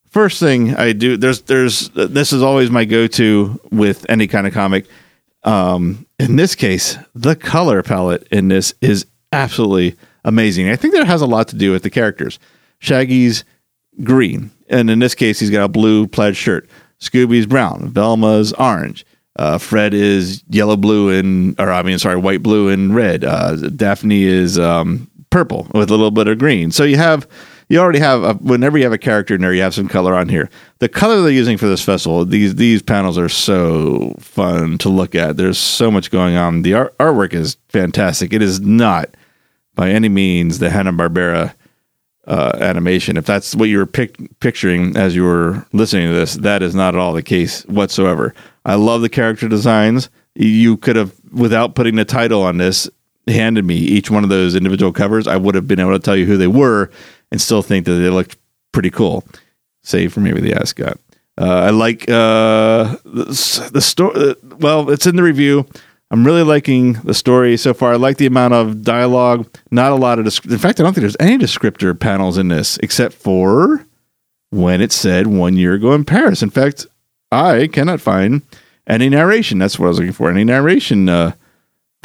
First 0.10 0.40
thing 0.40 0.74
I 0.78 0.94
do, 0.94 1.18
there's, 1.18 1.42
there's, 1.42 1.90
this 1.90 2.32
is 2.32 2.42
always 2.42 2.72
my 2.72 2.86
go 2.86 3.08
to 3.08 3.60
with 3.72 4.06
any 4.08 4.28
kind 4.28 4.48
of 4.48 4.54
comic 4.54 4.86
um, 5.46 6.06
in 6.20 6.36
this 6.36 6.56
case, 6.56 6.98
the 7.14 7.36
color 7.36 7.82
palette 7.84 8.28
in 8.32 8.50
this 8.50 8.74
is 8.82 9.06
absolutely 9.32 9.96
amazing. 10.24 10.70
I 10.70 10.76
think 10.76 10.94
that 10.94 11.08
has 11.08 11.22
a 11.22 11.28
lot 11.28 11.48
to 11.50 11.56
do 11.56 11.72
with 11.72 11.84
the 11.84 11.90
characters. 11.90 12.40
Shaggy's 12.80 13.46
green, 14.04 14.52
and 14.70 14.90
in 14.90 15.00
this 15.00 15.16
case, 15.16 15.40
he's 15.40 15.52
got 15.52 15.64
a 15.64 15.70
blue 15.70 16.08
plaid 16.08 16.36
shirt. 16.36 16.68
Scooby's 17.00 17.46
brown. 17.46 17.90
Velma's 17.90 18.54
orange. 18.54 19.06
Uh, 19.38 19.58
Fred 19.58 19.94
is 19.94 20.44
yellow, 20.50 20.78
blue, 20.78 21.10
and 21.10 21.60
or 21.60 21.72
I 21.72 21.84
mean, 21.84 22.00
sorry, 22.00 22.18
white, 22.18 22.42
blue, 22.42 22.70
and 22.70 22.96
red. 22.96 23.24
Uh, 23.24 23.56
Daphne 23.56 24.24
is 24.24 24.58
um, 24.58 25.10
purple 25.30 25.68
with 25.74 25.90
a 25.90 25.94
little 25.94 26.12
bit 26.12 26.28
of 26.28 26.38
green. 26.38 26.72
So 26.72 26.84
you 26.84 26.98
have 26.98 27.28
you 27.68 27.80
already 27.80 28.00
have 28.00 28.24
a, 28.24 28.34
whenever 28.36 28.78
you 28.78 28.84
have 28.84 28.94
a 28.94 28.98
character 28.98 29.36
in 29.36 29.42
there, 29.42 29.54
you 29.54 29.62
have 29.62 29.74
some 29.74 29.88
color 29.88 30.14
on 30.16 30.30
here. 30.30 30.50
The 30.80 30.90
color 30.90 31.22
they're 31.22 31.32
using 31.32 31.58
for 31.58 31.68
this 31.68 31.84
festival, 31.84 32.26
these 32.26 32.56
these 32.56 32.82
panels 32.82 33.18
are 33.18 33.30
so 33.30 34.16
fun 34.20 34.78
to 34.80 34.90
look 34.90 35.16
at. 35.16 35.38
There's 35.38 35.58
so 35.58 35.90
much 35.90 36.12
going 36.12 36.36
on. 36.36 36.62
The 36.62 36.74
art, 36.76 36.98
artwork 36.98 37.34
is 37.34 37.58
fantastic. 37.70 38.34
It 38.34 38.42
is 38.42 38.60
not 38.60 39.16
by 39.74 39.90
any 39.90 40.10
means 40.10 40.60
the 40.60 40.70
Hanna 40.70 40.94
Barbera 40.94 41.54
uh, 42.28 42.58
animation. 42.60 43.18
If 43.18 43.26
that's 43.26 43.56
what 43.56 43.70
you 43.70 43.78
were 43.80 43.86
pic- 43.86 44.40
picturing 44.40 44.96
as 44.96 45.16
you 45.16 45.24
were 45.24 45.66
listening 45.74 46.10
to 46.10 46.16
this, 46.16 46.36
that 46.36 46.64
is 46.64 46.76
not 46.76 46.96
at 46.96 47.00
all 47.00 47.14
the 47.14 47.22
case 47.22 47.64
whatsoever. 47.64 48.34
I 48.64 48.76
love 48.76 49.02
the 49.02 49.10
character 49.10 49.48
designs. 49.48 50.10
You 50.34 50.78
could 50.78 50.96
have, 50.96 51.14
without 51.32 51.76
putting 51.76 51.96
the 51.96 52.06
title 52.06 52.42
on 52.42 52.58
this, 52.58 52.90
handed 53.28 53.66
me 53.66 53.76
each 53.76 54.12
one 54.12 54.24
of 54.24 54.30
those 54.30 54.56
individual 54.56 54.94
covers. 54.94 55.28
I 55.28 55.38
would 55.38 55.56
have 55.56 55.68
been 55.68 55.80
able 55.80 55.94
to 55.94 56.00
tell 56.00 56.16
you 56.16 56.26
who 56.26 56.38
they 56.38 56.48
were 56.48 56.92
and 57.32 57.42
still 57.42 57.62
think 57.62 57.86
that 57.86 57.94
they 57.94 58.10
looked 58.10 58.38
pretty 58.72 58.92
cool, 58.92 59.24
save 59.84 60.14
for 60.14 60.20
maybe 60.20 60.42
the 60.42 60.54
ascot. 60.54 61.00
Uh, 61.38 61.66
I 61.66 61.70
like 61.72 62.04
uh, 62.10 62.96
the, 63.04 63.70
the 63.74 63.82
story. 63.82 64.14
Uh, 64.16 64.36
well, 64.60 64.90
it's 64.90 65.06
in 65.06 65.16
the 65.16 65.24
review. 65.24 65.68
I'm 66.12 66.26
really 66.26 66.44
liking 66.44 66.94
the 66.94 67.14
story 67.14 67.58
so 67.58 67.74
far. 67.74 67.94
I 67.94 67.96
like 67.98 68.18
the 68.18 68.28
amount 68.28 68.54
of 68.54 68.84
dialogue. 68.84 69.48
Not 69.72 69.92
a 69.92 69.96
lot 69.96 70.20
of. 70.20 70.26
In 70.26 70.58
fact, 70.58 70.80
I 70.80 70.84
don't 70.84 70.94
think 70.94 71.02
there's 71.02 71.18
any 71.20 71.38
descriptor 71.38 72.00
panels 72.00 72.38
in 72.38 72.48
this 72.48 72.78
except 72.78 73.16
for 73.16 73.86
when 74.52 74.82
it 74.82 74.92
said 74.92 75.28
one 75.28 75.58
year 75.58 75.74
ago 75.74 75.94
in 75.94 76.06
Paris. 76.06 76.42
In 76.42 76.52
fact, 76.52 76.86
I 77.32 77.68
cannot 77.68 78.00
find 78.00 78.44
any 78.88 79.10
narration. 79.10 79.58
That's 79.58 79.78
what 79.78 79.88
I 79.88 79.90
was 79.90 80.00
looking 80.00 80.14
for. 80.14 80.30
Any 80.30 80.44
narration 80.44 81.10
uh, 81.10 81.34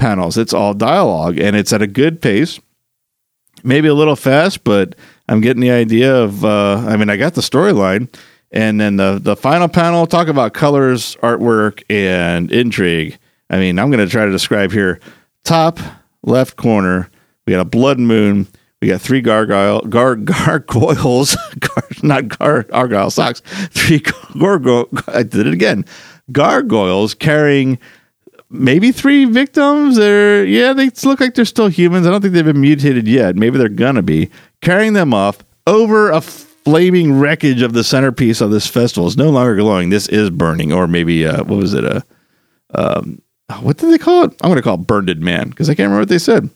panels. 0.00 0.36
It's 0.36 0.52
all 0.52 0.74
dialogue 0.74 1.38
and 1.38 1.54
it's 1.54 1.72
at 1.72 1.82
a 1.82 1.86
good 1.86 2.20
pace 2.20 2.58
maybe 3.64 3.88
a 3.88 3.94
little 3.94 4.16
fast, 4.16 4.64
but 4.64 4.94
I'm 5.28 5.40
getting 5.40 5.60
the 5.60 5.70
idea 5.70 6.14
of. 6.14 6.44
Uh, 6.44 6.76
I 6.86 6.96
mean, 6.96 7.10
I 7.10 7.16
got 7.16 7.34
the 7.34 7.40
storyline, 7.40 8.12
and 8.50 8.80
then 8.80 8.96
the 8.96 9.18
the 9.20 9.36
final 9.36 9.68
panel 9.68 10.06
talk 10.06 10.28
about 10.28 10.54
colors, 10.54 11.16
artwork, 11.16 11.82
and 11.88 12.50
intrigue. 12.52 13.18
I 13.48 13.58
mean, 13.58 13.78
I'm 13.78 13.90
going 13.90 14.04
to 14.04 14.10
try 14.10 14.24
to 14.24 14.30
describe 14.30 14.72
here. 14.72 15.00
Top 15.44 15.78
left 16.22 16.56
corner, 16.56 17.10
we 17.46 17.52
got 17.52 17.60
a 17.60 17.64
blood 17.64 17.98
moon. 17.98 18.46
We 18.80 18.88
got 18.88 19.00
three 19.02 19.20
gargoyle 19.20 19.82
gar, 19.82 20.16
gargoyles, 20.16 21.36
gar, 21.58 21.84
not 22.02 22.28
gar, 22.28 22.66
argyle 22.72 23.10
socks. 23.10 23.42
Three 23.70 24.02
gargoyle. 24.38 24.88
I 25.08 25.22
did 25.22 25.46
it 25.46 25.52
again. 25.52 25.84
Gargoyles 26.32 27.14
carrying 27.14 27.78
maybe 28.50 28.92
three 28.92 29.24
victims. 29.24 29.98
Or 29.98 30.44
yeah, 30.44 30.72
they 30.72 30.90
look 31.04 31.20
like 31.20 31.34
they're 31.34 31.44
still 31.44 31.68
humans. 31.68 32.06
I 32.06 32.10
don't 32.10 32.20
think 32.20 32.34
they've 32.34 32.44
been 32.44 32.60
mutated 32.60 33.08
yet. 33.08 33.36
Maybe 33.36 33.58
they're 33.58 33.68
gonna 33.68 34.02
be 34.02 34.30
carrying 34.60 34.92
them 34.92 35.14
off 35.14 35.38
over 35.66 36.10
a 36.10 36.20
flaming 36.20 37.18
wreckage 37.18 37.62
of 37.62 37.72
the 37.72 37.84
centerpiece 37.84 38.40
of 38.40 38.50
this 38.50 38.66
festival. 38.66 39.06
It's 39.06 39.16
no 39.16 39.30
longer 39.30 39.56
glowing. 39.56 39.90
This 39.90 40.08
is 40.08 40.30
burning, 40.30 40.72
or 40.72 40.86
maybe 40.86 41.26
uh, 41.26 41.44
what 41.44 41.58
was 41.58 41.74
it? 41.74 41.84
A 41.84 42.04
uh, 42.74 43.00
um, 43.00 43.22
what 43.62 43.78
did 43.78 43.92
they 43.92 43.98
call 43.98 44.24
it? 44.24 44.36
I'm 44.42 44.50
gonna 44.50 44.62
call 44.62 44.74
it 44.74 44.86
burned 44.86 45.20
man 45.20 45.50
because 45.50 45.68
I 45.68 45.74
can't 45.74 45.86
remember 45.86 46.02
what 46.02 46.08
they 46.08 46.18
said. 46.18 46.50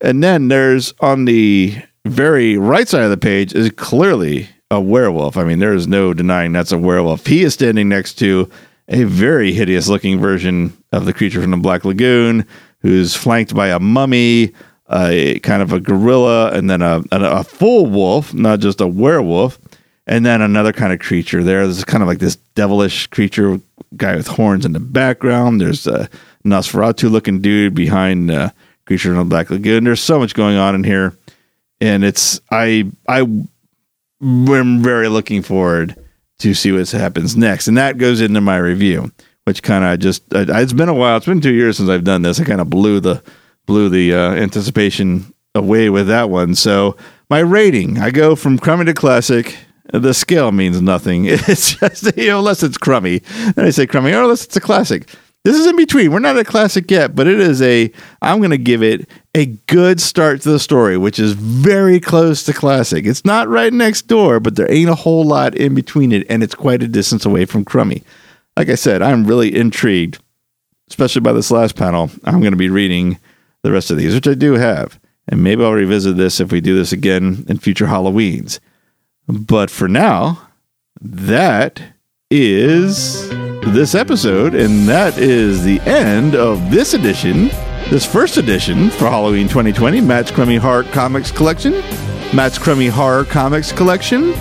And 0.00 0.22
then 0.22 0.48
there's 0.48 0.94
on 1.00 1.24
the 1.24 1.74
very 2.06 2.56
right 2.56 2.88
side 2.88 3.02
of 3.02 3.10
the 3.10 3.16
page 3.16 3.54
is 3.54 3.70
clearly 3.72 4.48
a 4.70 4.80
werewolf. 4.80 5.36
I 5.36 5.44
mean, 5.44 5.58
there 5.58 5.74
is 5.74 5.86
no 5.88 6.14
denying 6.14 6.52
that's 6.52 6.72
a 6.72 6.78
werewolf. 6.78 7.26
He 7.26 7.42
is 7.42 7.54
standing 7.54 7.88
next 7.88 8.14
to 8.14 8.48
a 8.90 9.04
very 9.04 9.52
hideous 9.52 9.88
looking 9.88 10.20
version 10.20 10.76
of 10.92 11.04
the 11.04 11.12
creature 11.12 11.40
from 11.40 11.52
the 11.52 11.56
Black 11.56 11.84
Lagoon, 11.84 12.44
who's 12.80 13.14
flanked 13.14 13.54
by 13.54 13.68
a 13.68 13.78
mummy, 13.78 14.52
a 14.90 15.38
kind 15.40 15.62
of 15.62 15.72
a 15.72 15.80
gorilla, 15.80 16.50
and 16.50 16.68
then 16.68 16.82
a, 16.82 17.02
a, 17.12 17.44
full 17.44 17.86
wolf, 17.86 18.34
not 18.34 18.58
just 18.58 18.80
a 18.80 18.88
werewolf, 18.88 19.58
and 20.06 20.26
then 20.26 20.42
another 20.42 20.72
kind 20.72 20.92
of 20.92 20.98
creature 20.98 21.44
there. 21.44 21.62
There's 21.62 21.84
kind 21.84 22.02
of 22.02 22.08
like 22.08 22.18
this 22.18 22.36
devilish 22.56 23.06
creature, 23.06 23.60
guy 23.96 24.16
with 24.16 24.26
horns 24.26 24.66
in 24.66 24.72
the 24.72 24.80
background. 24.80 25.60
There's 25.60 25.86
a 25.86 26.10
Nosferatu 26.44 27.10
looking 27.10 27.40
dude 27.40 27.74
behind 27.74 28.28
the 28.28 28.52
creature 28.86 29.10
from 29.10 29.18
the 29.18 29.24
Black 29.24 29.50
Lagoon. 29.50 29.84
There's 29.84 30.02
so 30.02 30.18
much 30.18 30.34
going 30.34 30.56
on 30.56 30.74
in 30.74 30.82
here, 30.82 31.16
and 31.80 32.02
it's 32.02 32.40
I 32.50 32.90
I 33.06 33.20
am 33.20 34.82
very 34.82 35.08
looking 35.08 35.42
forward 35.42 35.94
to 36.40 36.54
see 36.54 36.72
what 36.72 36.90
happens 36.90 37.36
next. 37.36 37.68
And 37.68 37.76
that 37.76 37.98
goes 37.98 38.20
into 38.20 38.40
my 38.40 38.56
review, 38.56 39.12
which 39.44 39.62
kind 39.62 39.84
of 39.84 39.98
just 40.00 40.24
it's 40.32 40.72
been 40.72 40.88
a 40.88 40.94
while. 40.94 41.16
It's 41.16 41.26
been 41.26 41.40
two 41.40 41.54
years 41.54 41.76
since 41.76 41.88
I've 41.88 42.04
done 42.04 42.22
this. 42.22 42.40
I 42.40 42.44
kind 42.44 42.60
of 42.60 42.68
blew 42.68 43.00
the 43.00 43.22
blew 43.66 43.88
the 43.88 44.14
uh, 44.14 44.32
anticipation 44.32 45.32
away 45.54 45.90
with 45.90 46.08
that 46.08 46.30
one. 46.30 46.54
So 46.54 46.96
my 47.28 47.40
rating, 47.40 47.98
I 47.98 48.10
go 48.10 48.34
from 48.34 48.58
crummy 48.58 48.86
to 48.86 48.94
classic. 48.94 49.56
The 49.92 50.14
scale 50.14 50.52
means 50.52 50.80
nothing. 50.80 51.24
It's 51.28 51.74
just 51.74 52.16
you 52.16 52.28
know, 52.28 52.38
unless 52.38 52.62
it's 52.62 52.78
crummy. 52.78 53.18
Then 53.54 53.66
I 53.66 53.70
say 53.70 53.86
crummy, 53.86 54.12
or 54.12 54.22
unless 54.22 54.44
it's 54.44 54.56
a 54.56 54.60
classic. 54.60 55.08
This 55.42 55.56
is 55.56 55.66
in 55.66 55.76
between. 55.76 56.12
We're 56.12 56.18
not 56.18 56.38
a 56.38 56.44
classic 56.44 56.90
yet, 56.90 57.16
but 57.16 57.26
it 57.26 57.40
is 57.40 57.62
a. 57.62 57.90
I'm 58.20 58.38
going 58.38 58.50
to 58.50 58.58
give 58.58 58.82
it 58.82 59.08
a 59.34 59.46
good 59.46 59.98
start 59.98 60.42
to 60.42 60.50
the 60.50 60.58
story, 60.58 60.98
which 60.98 61.18
is 61.18 61.32
very 61.32 61.98
close 61.98 62.42
to 62.44 62.52
classic. 62.52 63.06
It's 63.06 63.24
not 63.24 63.48
right 63.48 63.72
next 63.72 64.02
door, 64.02 64.38
but 64.38 64.56
there 64.56 64.70
ain't 64.70 64.90
a 64.90 64.94
whole 64.94 65.24
lot 65.24 65.54
in 65.54 65.74
between 65.74 66.12
it, 66.12 66.26
and 66.28 66.42
it's 66.42 66.54
quite 66.54 66.82
a 66.82 66.88
distance 66.88 67.24
away 67.24 67.46
from 67.46 67.64
crummy. 67.64 68.02
Like 68.56 68.68
I 68.68 68.74
said, 68.74 69.00
I'm 69.00 69.24
really 69.24 69.56
intrigued, 69.56 70.18
especially 70.90 71.22
by 71.22 71.32
this 71.32 71.50
last 71.50 71.74
panel. 71.74 72.10
I'm 72.24 72.40
going 72.40 72.52
to 72.52 72.58
be 72.58 72.68
reading 72.68 73.18
the 73.62 73.72
rest 73.72 73.90
of 73.90 73.96
these, 73.96 74.14
which 74.14 74.28
I 74.28 74.34
do 74.34 74.54
have, 74.54 75.00
and 75.26 75.42
maybe 75.42 75.64
I'll 75.64 75.72
revisit 75.72 76.18
this 76.18 76.40
if 76.40 76.52
we 76.52 76.60
do 76.60 76.76
this 76.76 76.92
again 76.92 77.46
in 77.48 77.58
future 77.58 77.86
Halloweens. 77.86 78.60
But 79.26 79.70
for 79.70 79.88
now, 79.88 80.48
that 81.00 81.80
is 82.32 83.28
this 83.72 83.96
episode, 83.96 84.54
and 84.54 84.86
that 84.88 85.18
is 85.18 85.64
the 85.64 85.80
end 85.80 86.36
of 86.36 86.70
this 86.70 86.94
edition, 86.94 87.48
this 87.90 88.06
first 88.06 88.36
edition 88.36 88.88
for 88.88 89.06
Halloween 89.08 89.48
2020, 89.48 90.00
Matt's 90.00 90.30
Crummy 90.30 90.54
Horror 90.54 90.84
Comics 90.84 91.32
Collection. 91.32 91.72
Matt's 92.32 92.56
Crummy 92.56 92.86
Horror 92.86 93.24
Comics 93.24 93.72
Collection. 93.72 94.32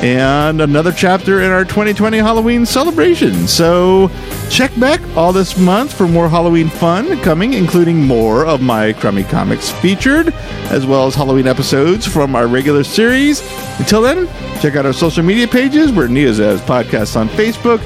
And 0.00 0.60
another 0.60 0.92
chapter 0.92 1.42
in 1.42 1.50
our 1.50 1.64
2020 1.64 2.18
Halloween 2.18 2.64
celebration. 2.64 3.48
So 3.48 4.10
check 4.48 4.70
back 4.78 5.00
all 5.16 5.32
this 5.32 5.58
month 5.58 5.92
for 5.92 6.06
more 6.06 6.28
Halloween 6.28 6.68
fun 6.68 7.20
coming, 7.20 7.54
including 7.54 8.04
more 8.04 8.46
of 8.46 8.60
my 8.62 8.92
Crummy 8.92 9.24
Comics 9.24 9.70
featured, 9.70 10.32
as 10.70 10.86
well 10.86 11.08
as 11.08 11.16
Halloween 11.16 11.48
episodes 11.48 12.06
from 12.06 12.36
our 12.36 12.46
regular 12.46 12.84
series. 12.84 13.40
Until 13.80 14.00
then, 14.00 14.28
check 14.60 14.76
out 14.76 14.86
our 14.86 14.92
social 14.92 15.24
media 15.24 15.48
pages. 15.48 15.90
We're 15.90 16.06
Neozaz 16.06 16.58
Podcasts 16.58 17.16
on 17.16 17.28
Facebook, 17.30 17.78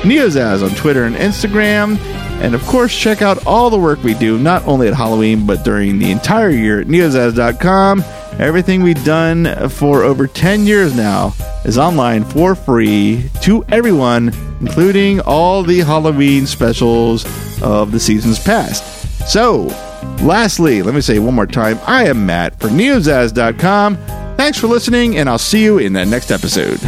Neozaz 0.00 0.68
on 0.68 0.74
Twitter 0.74 1.04
and 1.04 1.14
Instagram. 1.14 1.98
And 2.42 2.54
of 2.54 2.62
course, 2.66 2.96
check 2.96 3.22
out 3.22 3.46
all 3.46 3.70
the 3.70 3.78
work 3.78 4.02
we 4.02 4.14
do, 4.14 4.38
not 4.38 4.66
only 4.66 4.88
at 4.88 4.94
Halloween, 4.94 5.46
but 5.46 5.64
during 5.64 6.00
the 6.00 6.10
entire 6.10 6.50
year 6.50 6.80
at 6.80 6.88
neozaz.com. 6.88 8.02
Everything 8.40 8.82
we've 8.82 9.04
done 9.04 9.68
for 9.68 10.02
over 10.02 10.26
10 10.26 10.66
years 10.66 10.96
now 10.96 11.34
is 11.64 11.78
online 11.78 12.24
for 12.24 12.54
free 12.54 13.30
to 13.42 13.64
everyone, 13.68 14.32
including 14.60 15.20
all 15.20 15.62
the 15.62 15.80
Halloween 15.80 16.46
specials 16.46 17.24
of 17.62 17.92
the 17.92 18.00
seasons 18.00 18.38
past. 18.38 19.30
So, 19.30 19.64
lastly, 20.22 20.82
let 20.82 20.94
me 20.94 21.00
say 21.00 21.18
one 21.18 21.34
more 21.34 21.46
time 21.46 21.78
I 21.86 22.06
am 22.06 22.26
Matt 22.26 22.58
for 22.58 22.68
neozaz.com. 22.68 23.96
Thanks 24.36 24.58
for 24.58 24.66
listening, 24.68 25.18
and 25.18 25.28
I'll 25.28 25.38
see 25.38 25.62
you 25.62 25.78
in 25.78 25.92
the 25.92 26.06
next 26.06 26.30
episode. 26.30 26.80